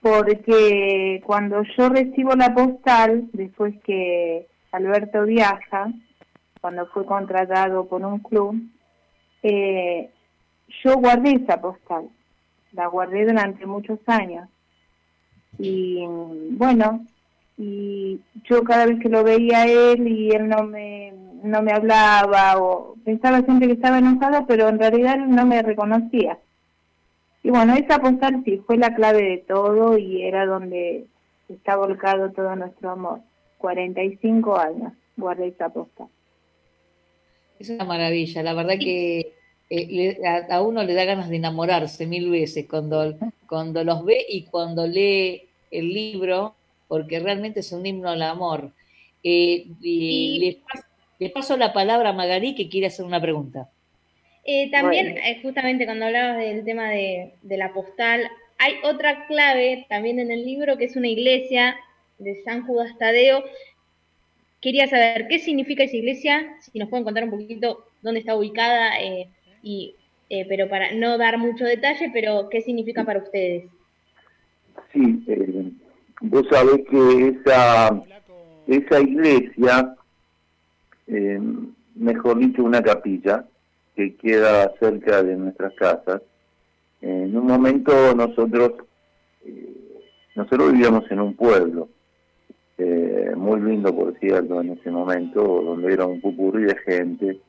[0.00, 5.92] Porque cuando yo recibo la postal, después que Alberto viaja,
[6.66, 8.60] cuando fue contratado por un club,
[9.44, 10.10] eh,
[10.82, 12.08] yo guardé esa postal.
[12.72, 14.48] La guardé durante muchos años
[15.60, 16.04] y
[16.50, 17.06] bueno,
[17.56, 21.12] y yo cada vez que lo veía él y él no me,
[21.44, 26.36] no me hablaba o pensaba siempre que estaba enojado, pero en realidad no me reconocía.
[27.44, 31.06] Y bueno, esa postal sí fue la clave de todo y era donde
[31.48, 33.20] está volcado todo nuestro amor.
[33.58, 36.08] 45 años guardé esa postal.
[37.58, 39.32] Es una maravilla, la verdad que
[39.68, 43.16] eh, a, uno le da ganas de enamorarse mil veces cuando,
[43.48, 46.54] cuando los ve y cuando lee el libro,
[46.88, 48.70] porque realmente es un himno al amor.
[49.22, 50.60] Eh, y,
[51.18, 53.68] le, paso la palabra a Magalí que quiere hacer una pregunta.
[54.44, 60.20] Eh, también, justamente cuando hablabas del tema de, de la postal, hay otra clave también
[60.20, 61.76] en el libro que es una iglesia
[62.18, 63.42] de San Judas Tadeo.
[64.66, 69.00] Quería saber qué significa esa iglesia, si nos pueden contar un poquito dónde está ubicada
[69.00, 69.28] eh,
[69.62, 69.94] y,
[70.28, 73.70] eh, pero para no dar mucho detalle, pero ¿qué significa para ustedes?
[74.92, 75.70] Sí, eh,
[76.20, 78.02] vos sabés que esa,
[78.66, 79.94] esa iglesia,
[81.06, 81.40] eh,
[81.94, 83.44] mejor dicho, una capilla
[83.94, 86.22] que queda cerca de nuestras casas,
[87.02, 88.72] en un momento nosotros,
[90.34, 91.88] nosotros vivíamos en un pueblo,
[92.78, 97.40] muy lindo por cierto en ese momento, donde era un pupurrí de gente,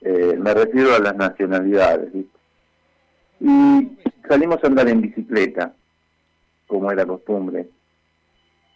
[0.00, 2.12] eh, me refiero a las nacionalidades.
[3.40, 3.88] Y
[4.28, 5.74] salimos a andar en bicicleta,
[6.66, 7.68] como era costumbre.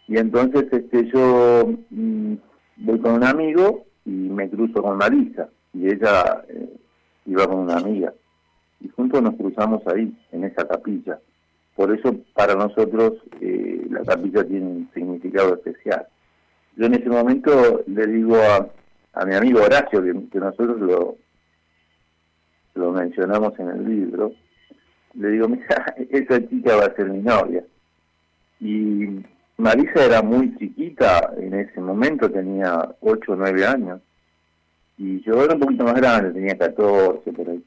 [0.07, 2.33] Y entonces este yo mm,
[2.77, 6.69] voy con un amigo y me cruzo con Marisa, y ella eh,
[7.25, 8.13] iba con una amiga.
[8.79, 11.19] Y juntos nos cruzamos ahí, en esa capilla.
[11.75, 16.07] Por eso para nosotros eh, la capilla tiene un significado especial.
[16.75, 18.69] Yo en ese momento le digo a,
[19.13, 21.17] a mi amigo Horacio, que, nosotros lo,
[22.75, 24.33] lo mencionamos en el libro,
[25.13, 27.63] le digo, mira, esa chica va a ser mi novia.
[28.59, 29.21] Y
[29.57, 34.01] Marisa era muy chiquita en ese momento, tenía 8 o 9 años.
[34.97, 37.63] Y yo era un poquito más grande, tenía 14 por ahí.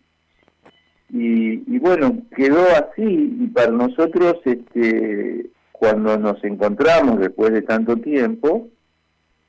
[1.11, 7.97] Y, y bueno, quedó así y para nosotros, este, cuando nos encontramos después de tanto
[7.97, 8.69] tiempo,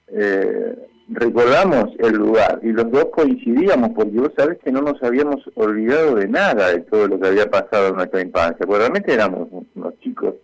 [0.08, 0.76] eh,
[1.08, 6.16] recordamos el lugar y los dos coincidíamos porque vos sabés que no nos habíamos olvidado
[6.16, 10.00] de nada de todo lo que había pasado en nuestra infancia, porque realmente éramos unos
[10.00, 10.36] chicos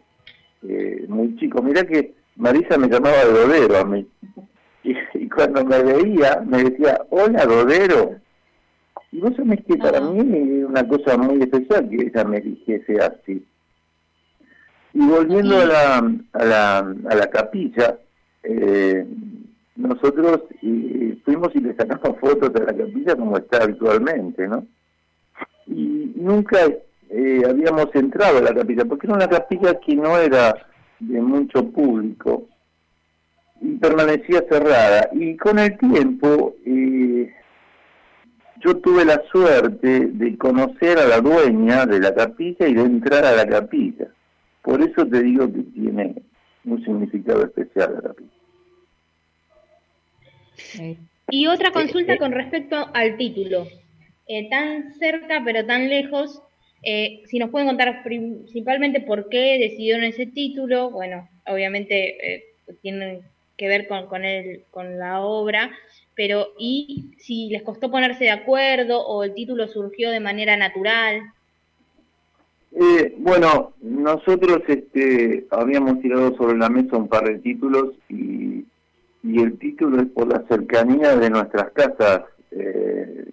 [0.67, 1.63] eh, muy chicos.
[1.63, 4.07] Mirá que Marisa me llamaba Dodero a mí
[4.83, 8.20] y, cuando me veía me decía, hola Dodero.
[9.11, 12.97] Y vos sabés que para mí es una cosa muy especial que ella me dijese
[12.99, 13.45] así.
[14.93, 15.97] Y volviendo a la,
[16.33, 17.97] a la, a la capilla,
[18.43, 19.05] eh,
[19.75, 20.41] nosotros
[21.25, 24.65] fuimos y le sacamos fotos de la capilla como está habitualmente, ¿no?
[25.67, 26.59] Y nunca
[27.09, 30.55] eh, habíamos entrado a la capilla, porque era una capilla que no era
[30.99, 32.47] de mucho público
[33.59, 35.09] y permanecía cerrada.
[35.13, 37.33] Y con el tiempo eh,
[38.63, 43.25] yo tuve la suerte de conocer a la dueña de la capilla y de entrar
[43.25, 44.07] a la capilla.
[44.61, 46.21] Por eso te digo que tiene
[46.65, 48.31] un significado especial la capilla.
[51.29, 53.67] Y otra consulta con respecto al título.
[54.27, 56.41] Eh, tan cerca pero tan lejos,
[56.83, 62.43] Eh, si nos pueden contar principalmente por qué decidieron ese título, bueno, obviamente eh,
[62.81, 63.21] tienen
[63.55, 65.69] que ver con, con, el, con la obra,
[66.15, 71.21] pero ¿y si les costó ponerse de acuerdo o el título surgió de manera natural?
[72.73, 78.65] Eh, bueno, nosotros este, habíamos tirado sobre la mesa un par de títulos y,
[79.23, 83.25] y el título es por la cercanía de nuestras casas eh,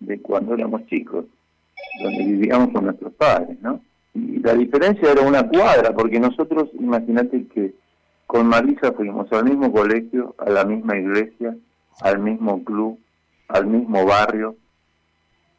[0.00, 1.24] de cuando éramos chicos,
[2.02, 3.80] donde vivíamos con nuestros padres, ¿no?
[4.14, 7.72] Y la diferencia era una cuadra, porque nosotros, imagínate que
[8.26, 11.56] con Marisa fuimos al mismo colegio, a la misma iglesia,
[12.02, 12.98] al mismo club,
[13.48, 14.56] al mismo barrio,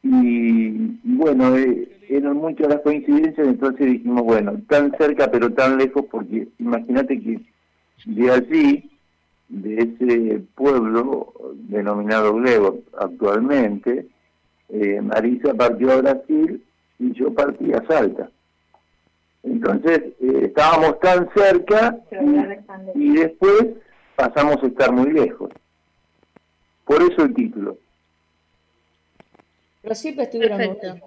[0.04, 6.06] y, bueno, eh, eran muchas las coincidencias, entonces dijimos, bueno, tan cerca pero tan lejos,
[6.12, 7.40] porque imagínate que
[8.06, 8.92] de allí,
[9.48, 14.08] de ese pueblo denominado Glebo actualmente,
[14.70, 16.62] eh, Marisa partió a Brasil
[17.00, 18.30] y yo partí a Salta.
[19.44, 21.98] Entonces eh, estábamos tan cerca
[22.96, 23.68] y, y después
[24.16, 25.50] pasamos a estar muy lejos.
[26.94, 27.78] Por eso el título.
[29.82, 31.00] Pero siempre estuvieron unidos,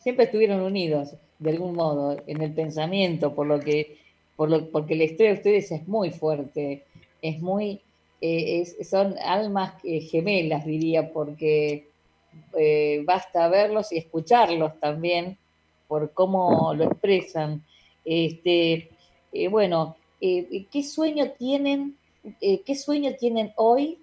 [0.00, 3.96] siempre estuvieron unidos de algún modo en el pensamiento, por lo que,
[4.36, 6.84] por lo, porque la historia de ustedes es muy fuerte,
[7.22, 7.80] es muy,
[8.20, 11.86] eh, son almas eh, gemelas diría, porque
[12.58, 15.38] eh, basta verlos y escucharlos también
[15.86, 17.64] por cómo lo expresan.
[18.04, 18.90] Este,
[19.50, 21.96] bueno, ¿qué sueño tienen,
[22.40, 23.98] qué sueño tienen hoy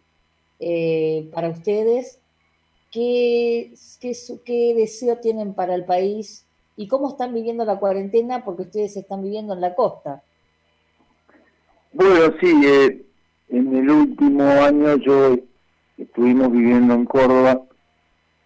[1.31, 2.19] para ustedes
[2.95, 3.73] qué,
[4.45, 6.45] qué, deseo tienen para el país
[6.77, 10.23] y cómo están viviendo la cuarentena, porque ustedes están viviendo en la costa.
[11.93, 13.05] Bueno, sí, eh,
[13.49, 15.37] en el último año yo
[15.97, 17.61] estuvimos viviendo en Córdoba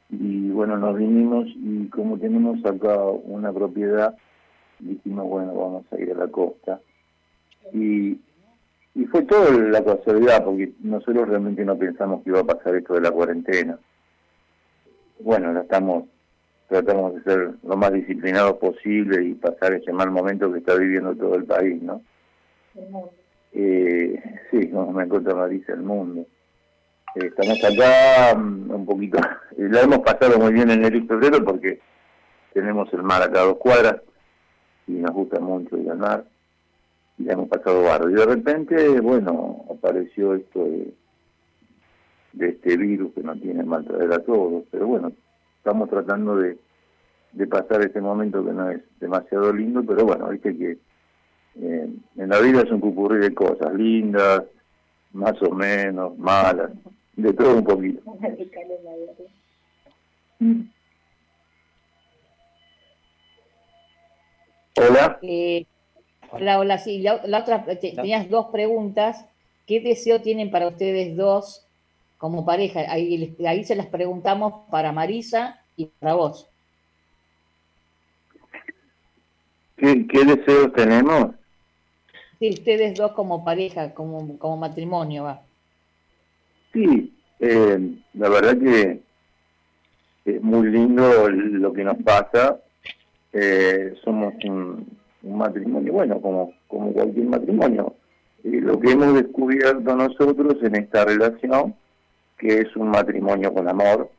[0.10, 4.18] y bueno, nos vinimos y como tenemos acá una propiedad,
[4.80, 6.82] dijimos, bueno, vamos a ir a la costa.
[7.74, 8.18] Y,
[8.96, 12.96] y fue toda la casualidad, porque nosotros realmente no pensamos que iba a pasar esto
[12.96, 13.80] de la cuarentena
[15.20, 16.06] bueno, estamos
[16.68, 21.16] tratamos de ser lo más disciplinados posible y pasar ese mal momento que está viviendo
[21.16, 22.04] todo el país, ¿no?
[23.54, 24.22] Eh,
[24.52, 26.28] sí, como me encuentra Marisa, el mundo.
[27.16, 29.18] Eh, estamos acá mm, un poquito,
[29.58, 31.80] la hemos pasado muy bien en el febrero porque
[32.54, 34.02] tenemos el mar acá a dos cuadras
[34.86, 36.24] y nos gusta mucho ir al mar
[37.20, 38.10] y la hemos pasado barro.
[38.10, 40.94] Y de repente, bueno, apareció esto de
[42.34, 45.12] de este virus que no tiene mal traer a todos, pero bueno,
[45.58, 46.58] estamos tratando de,
[47.34, 50.78] de pasar este momento que no es demasiado lindo, pero bueno, viste que
[51.62, 54.44] eh, en la vida es un cucurrí de cosas lindas,
[55.14, 56.72] más o menos, malas,
[57.16, 58.02] de todo un poquito.
[64.78, 65.20] Hola.
[65.22, 65.66] Eh,
[66.32, 69.26] hola, hola, sí, la, la otra, tenías dos preguntas.
[69.66, 71.66] ¿Qué deseo tienen para ustedes dos
[72.20, 72.82] como pareja.
[72.90, 76.48] Ahí, ahí se las preguntamos para Marisa y para vos.
[79.78, 81.32] ¿Qué, deseos tenemos?
[82.38, 85.42] Sí, ustedes dos como pareja, como, como matrimonio, va.
[86.74, 89.02] Sí, eh, la verdad que
[90.26, 92.60] es muy lindo lo que nos pasa.
[93.32, 97.96] Eh, somos un, matrimonio, bueno, como, como cualquier matrimonio.
[98.44, 101.76] Eh, lo que hemos descubierto nosotros en esta relación
[102.38, 104.10] que es un matrimonio con amor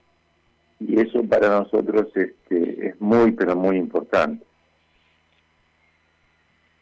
[0.79, 4.45] y eso para nosotros este, es muy, pero muy importante.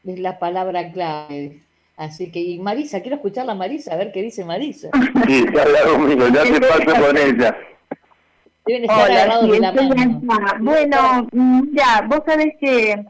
[0.05, 1.63] Es la palabra clave.
[1.97, 4.89] Así que, y Marisa, quiero escuchar a Marisa, a ver qué dice Marisa.
[5.27, 7.57] Sí, ya conmigo, ya te paso con ella.
[8.67, 10.21] Deben estar Hola, de la mano.
[10.61, 13.05] Bueno, mm, ya, vos sabés que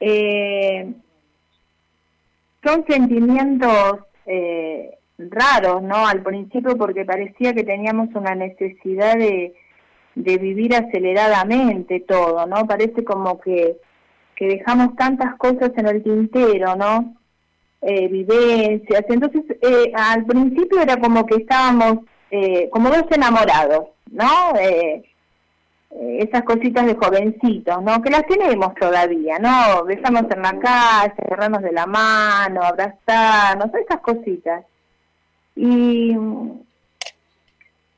[0.00, 0.92] eh,
[2.64, 6.06] son sentimientos eh, raros, ¿no?
[6.06, 9.54] Al principio porque parecía que teníamos una necesidad de,
[10.14, 12.66] de vivir aceleradamente todo, ¿no?
[12.66, 13.76] Parece como que,
[14.36, 17.14] que dejamos tantas cosas en el tintero, ¿no?
[17.80, 19.04] Eh, vivencias.
[19.08, 21.98] Entonces, eh, al principio era como que estábamos
[22.30, 24.56] eh, como dos enamorados, ¿no?
[24.60, 25.02] Eh,
[25.90, 28.02] esas cositas de jovencitos, ¿no?
[28.02, 29.84] Que las tenemos todavía, ¿no?
[29.84, 34.64] Besamos en la calle, agarrarnos de la mano, abrazarnos, esas cositas.
[35.56, 36.14] Y,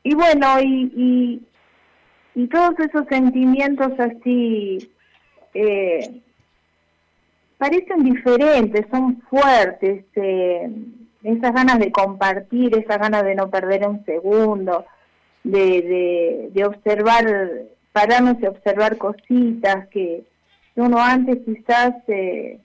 [0.02, 1.42] y bueno, y,
[2.34, 4.90] y, todos esos sentimientos así
[5.52, 6.22] eh,
[7.58, 10.70] parecen diferentes, son fuertes, eh,
[11.22, 14.86] esas ganas de compartir, esas ganas de no perder un segundo,
[15.44, 17.26] de, de observar
[17.92, 20.24] pararnos y observar cositas que
[20.76, 22.60] uno antes quizás eh,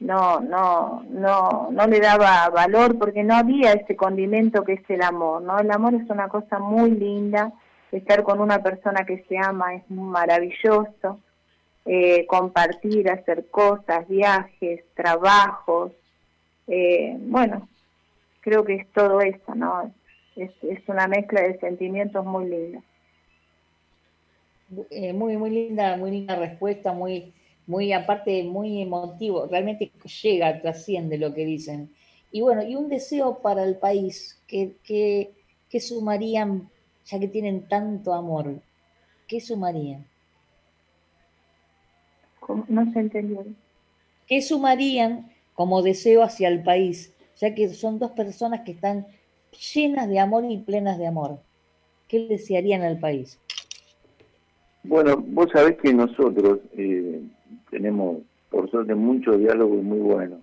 [0.00, 5.02] no, no, no, no le daba valor porque no había ese condimento que es el
[5.02, 5.58] amor, ¿no?
[5.58, 7.52] El amor es una cosa muy linda,
[7.92, 11.20] estar con una persona que se ama es maravilloso,
[11.84, 15.92] eh, compartir, hacer cosas, viajes, trabajos,
[16.66, 17.68] eh, bueno,
[18.40, 19.92] creo que es todo eso, ¿no?
[20.36, 22.80] Es, es una mezcla de sentimientos muy linda.
[24.90, 27.34] Eh, muy, muy linda, muy linda respuesta, muy,
[27.66, 29.90] muy aparte, muy emotivo, realmente
[30.22, 31.92] llega, trasciende lo que dicen.
[32.30, 36.70] Y bueno, y un deseo para el país, que, que, sumarían,
[37.04, 38.60] ya que tienen tanto amor,
[39.26, 40.06] ¿qué sumarían?
[42.68, 43.44] No se entendió.
[44.26, 47.12] ¿Qué sumarían como deseo hacia el país?
[47.40, 49.06] Ya que son dos personas que están
[49.74, 51.40] llenas de amor y plenas de amor.
[52.06, 53.38] ¿Qué desearían al país?
[54.82, 57.22] Bueno, vos sabés que nosotros eh,
[57.70, 58.18] tenemos,
[58.50, 60.40] por suerte, mucho diálogo muy bueno.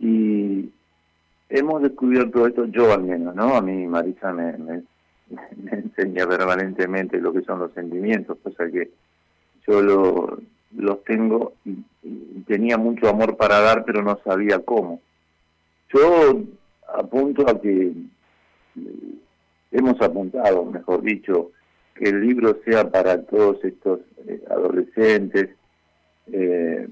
[0.00, 0.70] Y
[1.48, 3.54] hemos descubierto esto, yo al menos, ¿no?
[3.54, 4.82] A mí Marisa me, me,
[5.70, 8.90] enseña permanentemente lo que son los sentimientos, cosa que
[9.66, 10.38] yo lo,
[10.76, 11.76] los tengo y,
[12.46, 15.00] tenía mucho amor para dar, pero no sabía cómo.
[15.94, 16.42] Yo
[16.94, 17.92] apunto a que
[18.76, 19.14] eh,
[19.70, 21.52] hemos apuntado, mejor dicho,
[21.94, 25.50] que el libro sea para todos estos eh, adolescentes
[26.32, 26.88] eh,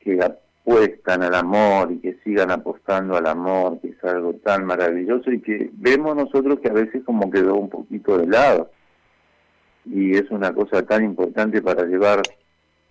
[0.00, 5.32] que apuestan al amor y que sigan apostando al amor, que es algo tan maravilloso
[5.32, 8.70] y que vemos nosotros que a veces como quedó un poquito de lado.
[9.84, 12.22] Y es una cosa tan importante para llevar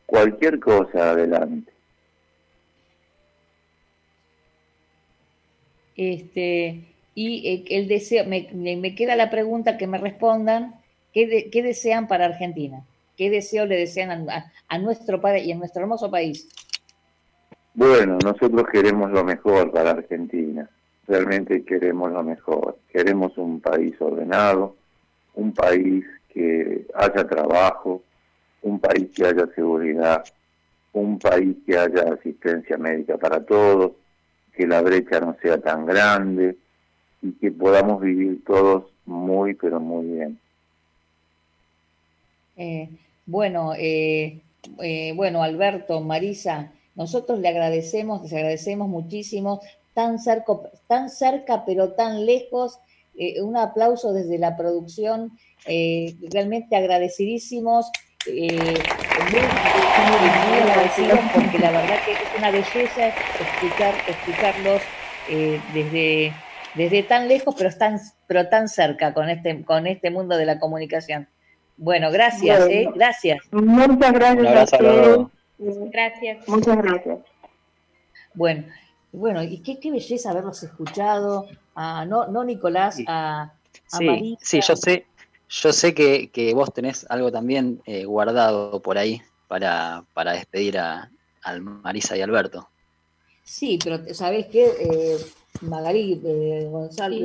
[0.06, 1.72] cualquier cosa adelante.
[5.96, 6.84] Este,
[7.16, 10.81] y eh, el deseo, me, me, queda la pregunta que me respondan,
[11.14, 12.84] ¿Qué, desean para Argentina?
[13.18, 16.48] ¿Qué deseo le desean a, nuestro padre y a nuestro hermoso país?
[17.74, 20.70] Bueno, nosotros queremos lo mejor para Argentina.
[21.08, 22.78] Realmente queremos lo mejor.
[22.92, 24.76] Queremos un país ordenado,
[25.36, 28.02] un país que haya trabajo,
[28.62, 30.24] un país que haya seguridad,
[30.94, 33.94] un país que haya asistencia médica para todos,
[34.56, 36.58] que la brecha no sea tan grande
[37.22, 40.40] y que podamos vivir todos muy, pero muy bien.
[42.62, 42.90] Eh,
[43.26, 44.44] bueno, eh,
[44.84, 49.62] eh, bueno, Alberto, Marisa, nosotros le agradecemos, les agradecemos muchísimo,
[49.96, 50.54] tan cerca,
[50.88, 52.80] tan cerca pero tan lejos.
[53.42, 55.32] un aplauso desde la producción,
[55.66, 57.92] realmente agradecidísimos.
[58.28, 59.42] muy,
[60.60, 64.82] agradecidos porque la verdad que es una belleza escuchar, escucharlos
[65.74, 66.32] desde,
[66.76, 70.60] desde tan lejos, pero tan, pero tan cerca con este, con este mundo de la
[70.60, 71.28] comunicación.
[71.82, 72.88] Bueno, gracias, ¿eh?
[72.94, 73.40] Gracias.
[73.50, 76.48] Muchas gracias a Gracias.
[76.48, 77.20] Muchas gracias.
[78.36, 78.66] Bueno,
[79.12, 81.48] bueno, y qué, qué belleza haberlos escuchado.
[81.74, 83.52] A, no, no Nicolás, a,
[83.92, 85.08] a sí, Sí, yo sé,
[85.50, 90.78] yo sé que, que vos tenés algo también eh, guardado por ahí para, para despedir
[90.78, 91.10] a,
[91.60, 92.70] Marisa y Alberto.
[93.44, 94.66] Sí, pero ¿sabés qué?
[94.80, 95.18] Eh,
[95.62, 97.16] Magali, eh, Gonzalo,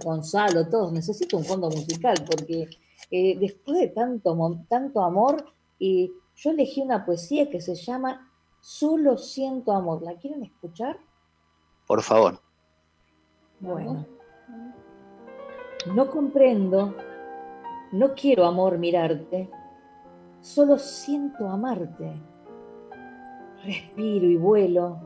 [0.00, 2.68] Gonzalo, todos, necesito un fondo musical porque
[3.10, 4.36] eh, después de tanto,
[4.68, 5.44] tanto amor,
[5.78, 8.30] y yo elegí una poesía que se llama
[8.60, 10.02] Solo siento amor.
[10.02, 10.98] ¿La quieren escuchar?
[11.86, 12.40] Por favor.
[13.60, 14.04] Bueno.
[15.94, 16.94] No comprendo,
[17.92, 19.48] no quiero amor mirarte,
[20.40, 22.10] solo siento amarte.
[23.64, 24.98] Respiro y vuelo,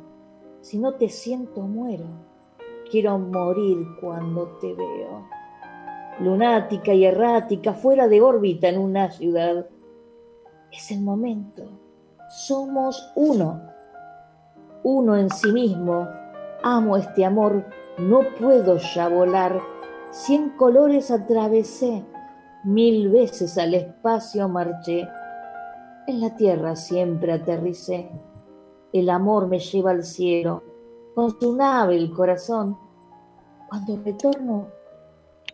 [0.62, 2.06] si no te siento muero.
[2.90, 5.28] Quiero morir cuando te veo
[6.20, 9.66] lunática y errática, fuera de órbita en una ciudad.
[10.70, 11.64] Es el momento.
[12.28, 13.60] Somos uno.
[14.82, 16.08] Uno en sí mismo.
[16.62, 17.64] Amo este amor.
[17.98, 19.60] No puedo ya volar.
[20.10, 22.04] Cien colores atravesé.
[22.64, 25.08] Mil veces al espacio marché.
[26.06, 28.10] En la tierra siempre aterricé.
[28.92, 30.62] El amor me lleva al cielo.
[31.14, 32.76] Con su nave el corazón.
[33.68, 34.68] Cuando retorno,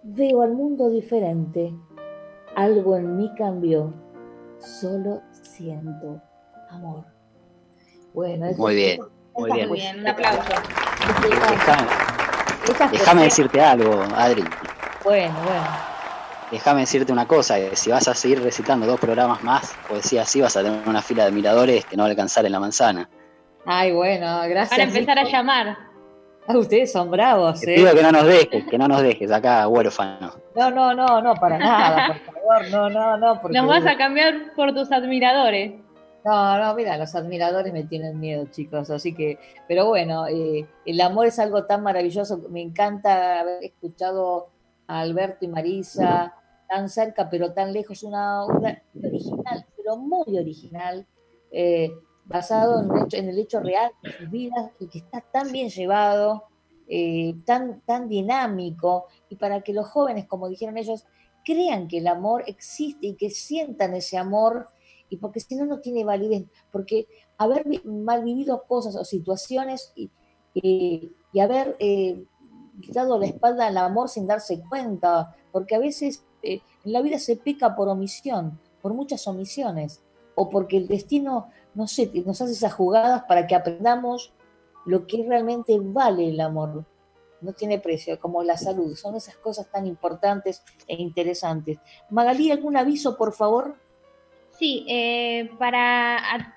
[0.07, 1.75] veo al mundo diferente.
[2.55, 3.93] Algo en mí cambió.
[4.59, 6.21] Solo siento
[6.71, 7.05] amor.
[8.15, 9.01] Bueno, muy bien,
[9.37, 9.69] muy bien.
[9.69, 10.53] Muy bien, un aplauso.
[12.91, 14.43] Déjame, decirte algo, Adri.
[15.05, 15.67] Bueno, bueno.
[16.51, 20.41] Déjame decirte una cosa, que si vas a seguir recitando dos programas más, poesía así,
[20.41, 23.11] vas a tener una fila de miradores que no va a alcanzar en la manzana.
[23.67, 24.71] Ay, bueno, gracias.
[24.71, 25.86] Para empezar a llamar.
[26.49, 27.77] Ah, ustedes son bravos, Te ¿eh?
[27.77, 30.39] pido que no nos dejes, que no nos dejes acá huérfanos.
[30.55, 33.41] No, no, no, no, para nada, por favor, no, no, no.
[33.41, 35.75] Porque Nos vas a cambiar por tus admiradores.
[36.25, 39.39] No, no, mira, los admiradores me tienen miedo, chicos, así que,
[39.69, 44.49] pero bueno, eh, el amor es algo tan maravilloso, me encanta haber escuchado
[44.89, 46.35] a Alberto y Marisa
[46.69, 51.07] tan cerca, pero tan lejos, una obra original, pero muy original,
[51.53, 51.93] eh,
[52.27, 56.45] basado en, el hecho, real de sus vidas y que está tan bien llevado,
[56.89, 61.05] eh, tan, tan dinámico, y para que los jóvenes, como dijeron ellos,
[61.45, 64.69] crean que el amor existe y que sientan ese amor
[65.09, 67.07] y porque si no, no tiene validez, porque
[67.39, 70.11] haber mal vivido cosas o situaciones y,
[70.55, 72.25] y haber eh,
[72.93, 77.19] dado la espalda al amor sin darse cuenta, porque a veces eh, en la vida
[77.19, 80.03] se peca por omisión, por muchas omisiones,
[80.35, 84.33] o porque el destino, no sé, nos hace esas jugadas para que aprendamos
[84.85, 86.85] lo que realmente vale el amor.
[87.41, 88.97] No tiene precio, como la salud.
[88.97, 91.79] Son esas cosas tan importantes e interesantes.
[92.11, 93.77] Magalí, ¿algún aviso, por favor?
[94.51, 96.55] Sí, eh, para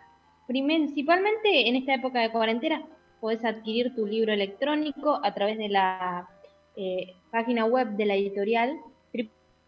[0.47, 2.83] principalmente en esta época de cuarentena
[3.19, 6.27] puedes adquirir tu libro electrónico a través de la
[6.75, 8.79] eh, página web de la editorial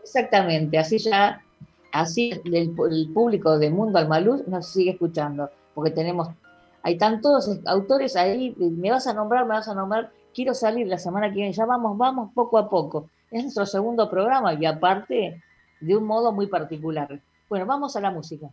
[0.02, 1.42] Exactamente, así ya,
[1.92, 2.72] así el,
[3.14, 6.30] público de Mundo Almaluz nos sigue escuchando, porque tenemos,
[6.86, 11.00] hay tantos autores ahí, me vas a nombrar, me vas a nombrar, quiero salir la
[11.00, 13.10] semana que viene, ya vamos, vamos poco a poco.
[13.32, 15.42] Es nuestro segundo programa y aparte
[15.82, 17.20] de un modo muy particular.
[17.50, 18.52] Bueno, vamos a la música.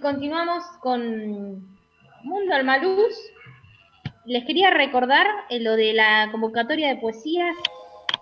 [0.00, 1.78] Continuamos con
[2.22, 3.14] Mundo Almaluz.
[4.24, 7.56] Les quería recordar eh, lo de la convocatoria de poesías.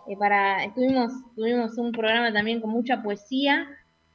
[0.07, 3.67] Eh, para, tuvimos, tuvimos un programa también con mucha poesía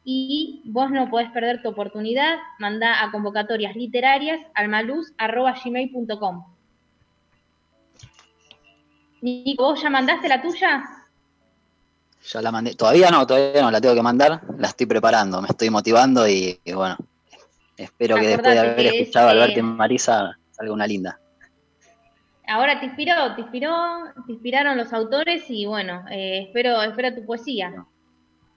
[0.03, 2.37] y vos no podés perder tu oportunidad.
[2.59, 6.45] Manda a convocatorias literarias almaluz.gmail.com.
[9.21, 10.83] Nico, ¿vos ya mandaste la tuya?
[12.29, 12.75] Ya la mandé.
[12.75, 14.41] Todavía no, todavía no, la tengo que mandar.
[14.57, 16.97] La estoy preparando, me estoy motivando y bueno,
[17.77, 21.19] Espero que después de haber escuchado a Alberto y Marisa salga una linda.
[22.47, 23.73] ahora te inspiró, te inspiró,
[24.25, 27.85] te inspiraron los autores y bueno, eh, espero, espero tu poesía.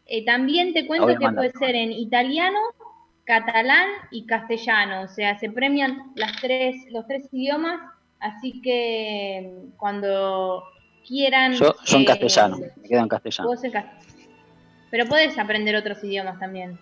[0.07, 2.59] Eh, también te cuento que puede ser en italiano,
[3.25, 7.81] catalán y castellano, o sea, se premian las tres, los tres idiomas,
[8.21, 10.63] así que cuando
[11.07, 11.55] quieran...
[11.55, 13.51] Yo, en eh, castellano, me quedo en castellano.
[14.91, 16.79] Pero puedes aprender otros idiomas también.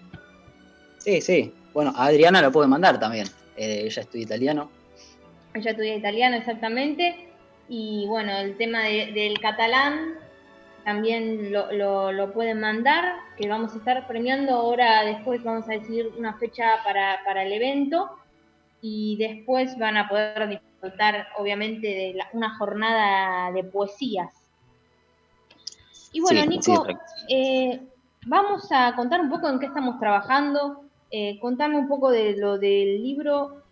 [0.98, 1.52] Sí, sí.
[1.74, 3.26] Bueno, a Adriana lo puede mandar también.
[3.56, 4.70] Eh, ella estudia italiano.
[5.52, 7.28] Ella estudia italiano, exactamente.
[7.68, 10.14] Y bueno, el tema del catalán
[10.84, 16.12] también lo, lo, pueden mandar, que vamos a estar premiando ahora, después vamos a decidir
[16.18, 18.10] una fecha para, el evento
[18.82, 24.30] y después van a poder disfrutar obviamente de una jornada de poesías.
[26.12, 26.86] Y bueno, Nico,
[27.28, 27.80] eh,
[28.26, 30.83] vamos a contar un poco en qué estamos trabajando,
[31.16, 33.62] eh, contame un poco de lo del libro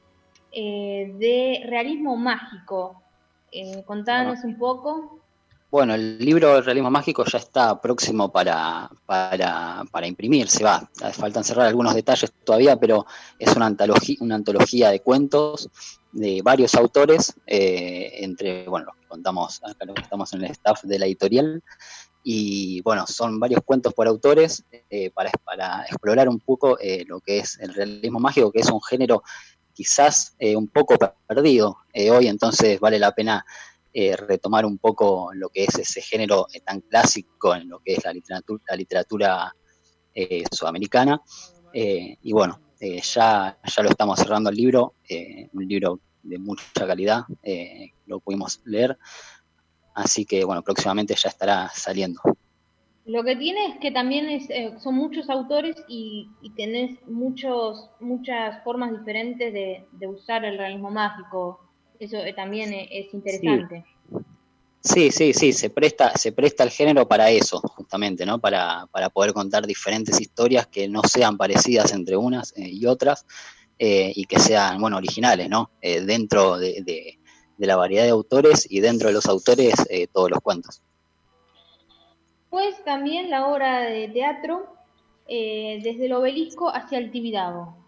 [0.53, 3.03] eh, de realismo mágico,
[3.51, 5.19] eh, contanos un poco.
[5.69, 10.89] Bueno, el libro de realismo mágico ya está próximo para, para, para imprimirse, va.
[11.15, 13.07] Faltan cerrar algunos detalles todavía, pero
[13.41, 15.69] es una antología, una antología de cuentos
[16.13, 20.51] de varios autores, eh, entre, bueno, los que contamos, acá los que estamos en el
[20.53, 21.63] staff de la editorial,
[22.23, 25.31] y bueno, son varios cuentos por autores eh, para,
[25.83, 29.23] explorar un poco eh, lo que es el realismo mágico, que es un género
[29.75, 30.97] quizás un poco
[31.27, 33.43] perdido hoy, entonces vale la pena
[33.95, 37.93] eh, retomar un poco lo que es ese género eh, tan clásico en lo que
[37.93, 39.57] es la literatura, la literatura
[40.15, 41.21] eh, sudamericana.
[41.75, 44.95] y bueno, ya, ya lo estamos cerrando el libro,
[45.53, 47.25] un libro de mucha calidad,
[48.07, 48.99] lo pudimos leer,
[49.95, 52.21] así que bueno, próximamente ya estará saliendo.
[53.05, 54.49] Lo que tiene es que también es,
[54.83, 61.73] son muchos autores y, tenés muchos, muchas formas diferentes de, de usar el realismo mágico
[62.03, 63.85] eso eh, también es interesante.
[64.83, 65.13] Sí.
[65.13, 68.41] sí, sí, se presta, se presta el género para eso, justamente, ¿no?
[68.41, 73.25] Para, para poder contar diferentes historias que no sean parecidas entre unas eh, y otras
[73.79, 75.71] eh, y que sean, bueno, originales, ¿no?
[75.81, 77.21] dentro de, de,
[77.67, 79.75] la variedad de autores y dentro de los autores
[80.13, 80.81] todos los cuentos.
[82.51, 84.75] Pues también la obra de teatro
[85.29, 87.83] desde el obelisco hacia el Tibidabo.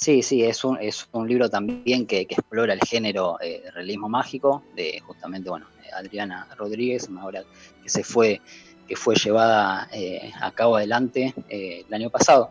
[0.00, 4.62] Sí, sí, es un, es un libro también que, explora el género eh, realismo mágico
[4.74, 7.44] de justamente, bueno, Adriana Rodríguez, una obra
[7.82, 8.40] que se fue,
[8.88, 12.50] que fue llevada eh, a cabo adelante eh, el año pasado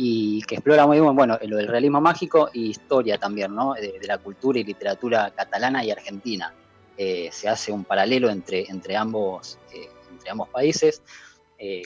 [0.00, 3.74] y que explora muy bien, bueno, lo del realismo mágico y historia también, ¿no?
[3.74, 6.54] De, la cultura y literatura catalana y argentina.
[6.96, 9.58] se hace un paralelo entre, entre, ambos,
[10.12, 11.02] entre ambos países.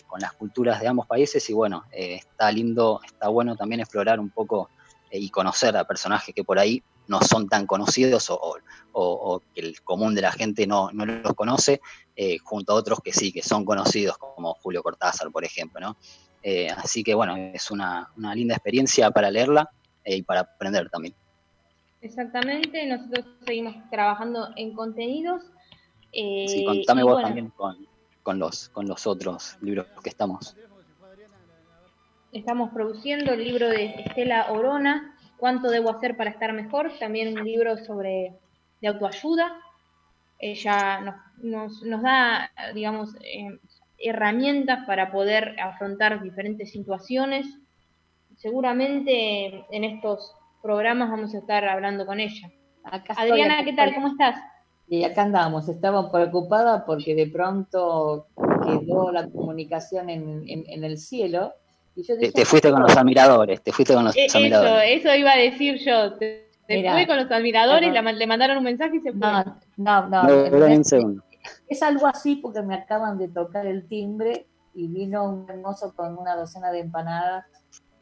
[0.07, 4.29] con las culturas de ambos países y bueno, está lindo, está bueno también explorar un
[4.29, 4.69] poco
[5.11, 10.15] y conocer a personajes que por ahí no son tan conocidos o, que el común
[10.15, 11.81] de la gente no, los conoce,
[12.17, 15.81] eh, junto a otros que sí, que son conocidos, como Julio Cortázar, por ejemplo.
[15.81, 15.97] ¿no?
[16.43, 19.71] Eh, así que bueno, es una, linda experiencia para leerla
[20.05, 21.15] eh, y para aprender también.
[22.01, 25.43] Exactamente, nosotros seguimos trabajando en contenidos.
[26.13, 27.87] sí, contame vos también con,
[28.23, 30.57] con, los, con los otros libros que estamos.
[32.33, 35.13] Estamos produciendo el libro de Estela Orona,
[35.43, 36.93] ¿Cuánto debo hacer para estar mejor?
[37.01, 38.33] También un libro sobre
[38.81, 39.61] de autoayuda.
[40.39, 41.01] Ella
[41.43, 43.59] nos, nos, da, digamos, eh,
[44.03, 47.47] herramientas para poder afrontar diferentes situaciones.
[48.37, 52.51] Seguramente en estos programas vamos a estar hablando con ella.
[53.17, 53.95] Adriana, ¿qué tal?
[53.95, 54.41] ¿Cómo estás?
[54.89, 58.27] Y acá andamos, estaba preocupada porque de pronto
[58.65, 61.53] quedó la comunicación en, en el cielo
[62.35, 65.01] te, fuiste con los admiradores, te fuiste con los eh, admiradores.
[65.01, 66.15] Eso, iba a decir yo.
[66.15, 69.21] Te, fui con los admiradores, le mandaron un mensaje y se fue.
[69.21, 71.23] No, no, no.
[71.69, 76.19] Es, algo así porque me acaban de tocar el timbre y vino un hermoso con
[76.19, 77.47] una docena de empanadas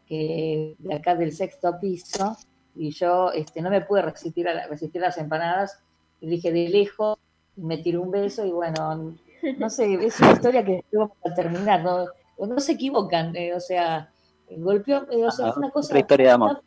[0.06, 2.36] que de acá del sexto piso
[2.74, 5.82] y yo este, no me pude resistir a, resistir las empanadas
[6.20, 7.18] y dije de lejos
[7.56, 9.16] y me tiró un beso y bueno,
[9.58, 12.06] no sé, es una historia que vamos a terminar, ¿no?
[12.46, 14.10] no se equivocan, eh, o sea,
[14.50, 15.98] golpeó, eh, o sea, es una cosa...
[15.98, 16.62] historia de amor.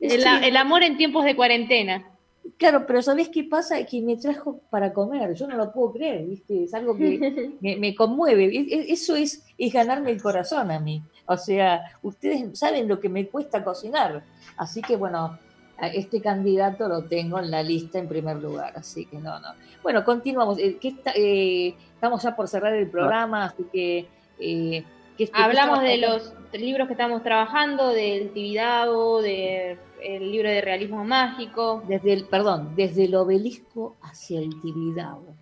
[0.00, 2.10] El, amor en tiempos de cuarentena.
[2.56, 3.84] Claro, pero ¿sabés qué pasa?
[3.84, 6.64] Que me trajo para comer, yo no lo puedo creer, ¿viste?
[6.64, 8.50] Es algo que me, conmueve,
[8.88, 11.02] eso es, es ganarme el corazón a mí.
[11.26, 14.24] O sea, ustedes saben lo que me cuesta cocinar,
[14.56, 15.38] así que bueno,
[15.80, 19.48] este candidato lo tengo en la lista en primer lugar, así que no, no.
[19.82, 20.58] Bueno, continuamos.
[20.58, 24.08] Eh, estamos ya por cerrar el programa, así que
[24.40, 24.84] eh,
[25.32, 29.20] Hablamos de los libros que estamos trabajando, del Tibidabo,
[29.98, 31.82] del libro de realismo mágico.
[31.86, 35.34] Desde el, perdón, desde el obelisco hacia el Tibidabo,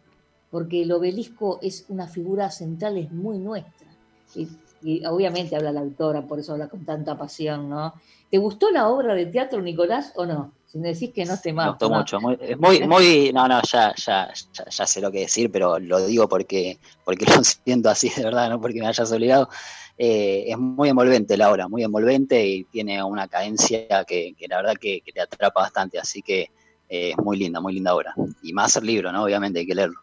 [0.51, 3.89] porque el obelisco es una figura central, es muy nuestra.
[4.35, 4.49] Y,
[4.83, 7.95] y obviamente habla la autora, por eso habla con tanta pasión, ¿no?
[8.31, 10.53] ¿Te gustó la obra de teatro, Nicolás, o no?
[10.77, 13.95] Si me decís que no te Me gustó mucho, muy, muy, muy, no, no, ya,
[13.95, 17.33] ya, ya, sé lo que decir, pero lo digo porque, porque lo
[17.65, 19.49] siento así de verdad, no porque me hayas obligado.
[19.97, 24.59] Eh, es muy envolvente la obra, muy envolvente y tiene una cadencia que, que la
[24.59, 26.51] verdad que, te atrapa bastante, así que
[26.91, 28.15] eh, es muy linda, muy linda obra.
[28.43, 29.25] Y más el libro, ¿no?
[29.25, 30.01] Obviamente hay que leerlo.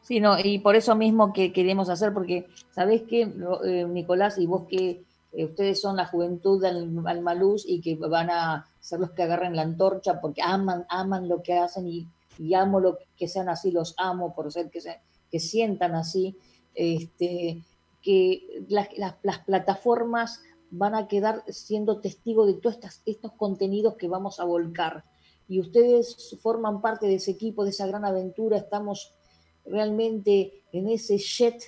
[0.00, 3.22] Sí, no, y por eso mismo que queremos hacer, porque, ¿sabés qué,
[3.64, 5.02] eh, Nicolás, y vos que
[5.32, 9.62] ustedes son la juventud del Almaluz y que van a ser los que agarren la
[9.62, 12.08] antorcha porque aman, aman lo que hacen y,
[12.54, 16.36] amo lo que sean así, los amo por ser que, se, que sientan así,
[16.74, 17.64] este,
[18.00, 18.88] que las,
[19.22, 25.04] las, plataformas van a quedar siendo testigos de todos estos contenidos que vamos a volcar.
[25.48, 29.14] Y ustedes forman parte de ese equipo, de esa gran aventura, estamos
[29.64, 31.60] realmente en ese jet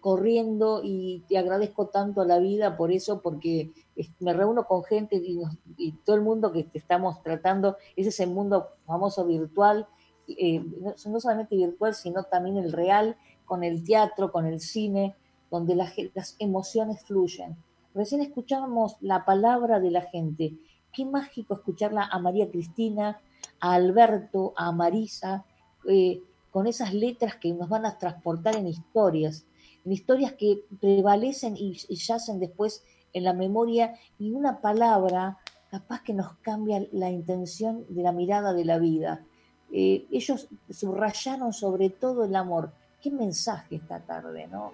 [0.00, 3.72] corriendo y te agradezco tanto a la vida por eso, porque
[4.20, 9.26] me reúno con gente y, todo el mundo que estamos tratando es ese mundo famoso
[9.26, 9.86] virtual,
[10.28, 15.16] eh, no, solamente virtual, sino también el real, con el teatro, con el cine,
[15.50, 17.56] donde las emociones fluyen.
[17.94, 20.56] Recién escuchábamos la palabra de la gente.
[20.92, 23.20] Qué mágico escucharla a María Cristina,
[23.58, 25.44] a Alberto, a Marisa,
[25.88, 26.22] eh,
[26.52, 29.46] con esas letras que nos van a transportar en historias
[29.84, 35.38] en historias que prevalecen y, yacen después en la memoria y una palabra
[35.70, 39.24] capaz que nos cambia la intención de la mirada de la vida.
[39.72, 42.72] Eh, ellos subrayaron sobre todo el amor.
[43.00, 44.72] Qué mensaje esta tarde, ¿no?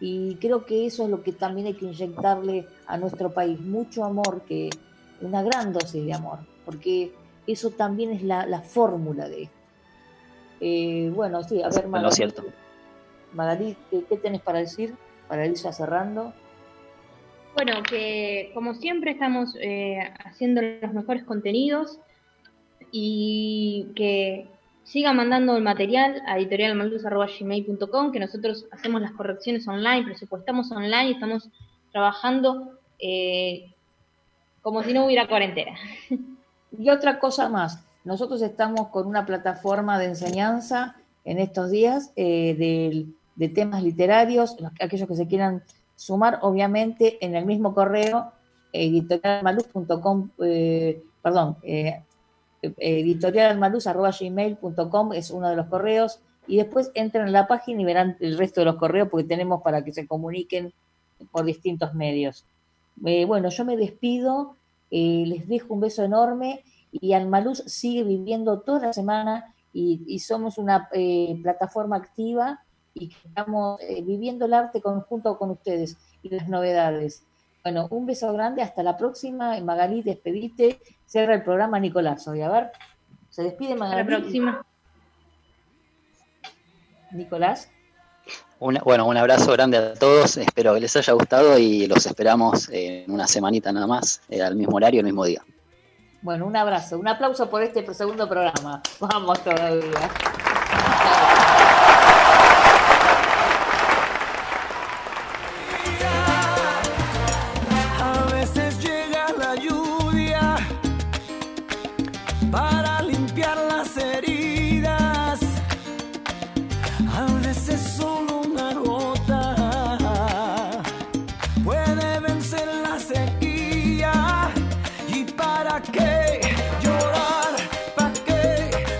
[0.00, 4.04] Y creo que eso es lo que también hay que inyectarle a nuestro país, mucho
[4.04, 4.70] amor, que
[5.20, 7.12] una gran dosis de amor, porque
[7.48, 9.56] eso también es la, fórmula de esto.
[10.60, 12.44] Eh, bueno, sí, a ver, Lo cierto.
[13.32, 14.94] Magalí, ¿qué, tenés para decir
[15.28, 16.32] para ir ya cerrando?
[17.54, 21.98] Bueno, que como siempre estamos eh, haciendo los mejores contenidos
[22.92, 24.46] y que
[24.84, 31.50] sigan mandando el material a editorialmaldus.gmail.com, que nosotros hacemos las correcciones online, presupuestamos online, estamos
[31.92, 33.72] trabajando eh,
[34.62, 35.72] como si no hubiera cuarentena.
[36.78, 42.54] Y otra cosa más, nosotros estamos con una plataforma de enseñanza en estos días eh,
[42.58, 45.62] del de temas literarios, aquellos que se quieran
[45.98, 48.30] sumar, obviamente en el mismo correo
[48.72, 52.04] editorialmaluz.com, eh, perdón, eh,
[52.62, 58.38] editorialmaluz.gmail.com es uno de los correos y después entren en la página y verán el
[58.38, 60.72] resto de los correos porque tenemos para que se comuniquen
[61.32, 62.46] por distintos medios.
[63.04, 64.54] Eh, bueno, yo me despido,
[64.92, 70.20] eh, les dejo un beso enorme y Almaluz sigue viviendo toda la semana y, y
[70.20, 70.88] somos una
[71.42, 72.60] plataforma activa
[72.98, 77.22] y que estamos eh, viviendo el arte conjunto con ustedes y las novedades.
[77.62, 79.58] Bueno, un beso grande, hasta la próxima.
[79.60, 82.26] Magalí, despedite, cierra el programa Nicolás.
[82.28, 82.72] Hoy, a ver,
[83.30, 84.00] se despide Magalí.
[84.00, 84.66] Hasta la próxima.
[87.10, 87.70] Nicolás.
[88.58, 93.10] bueno, un abrazo grande a todos, espero que les haya gustado y los esperamos en
[93.10, 95.42] una semanita nada más, eh, al mismo horario, el mismo día.
[96.20, 98.82] Bueno, un abrazo, un aplauso por este segundo programa.
[99.00, 100.10] Vamos todavía.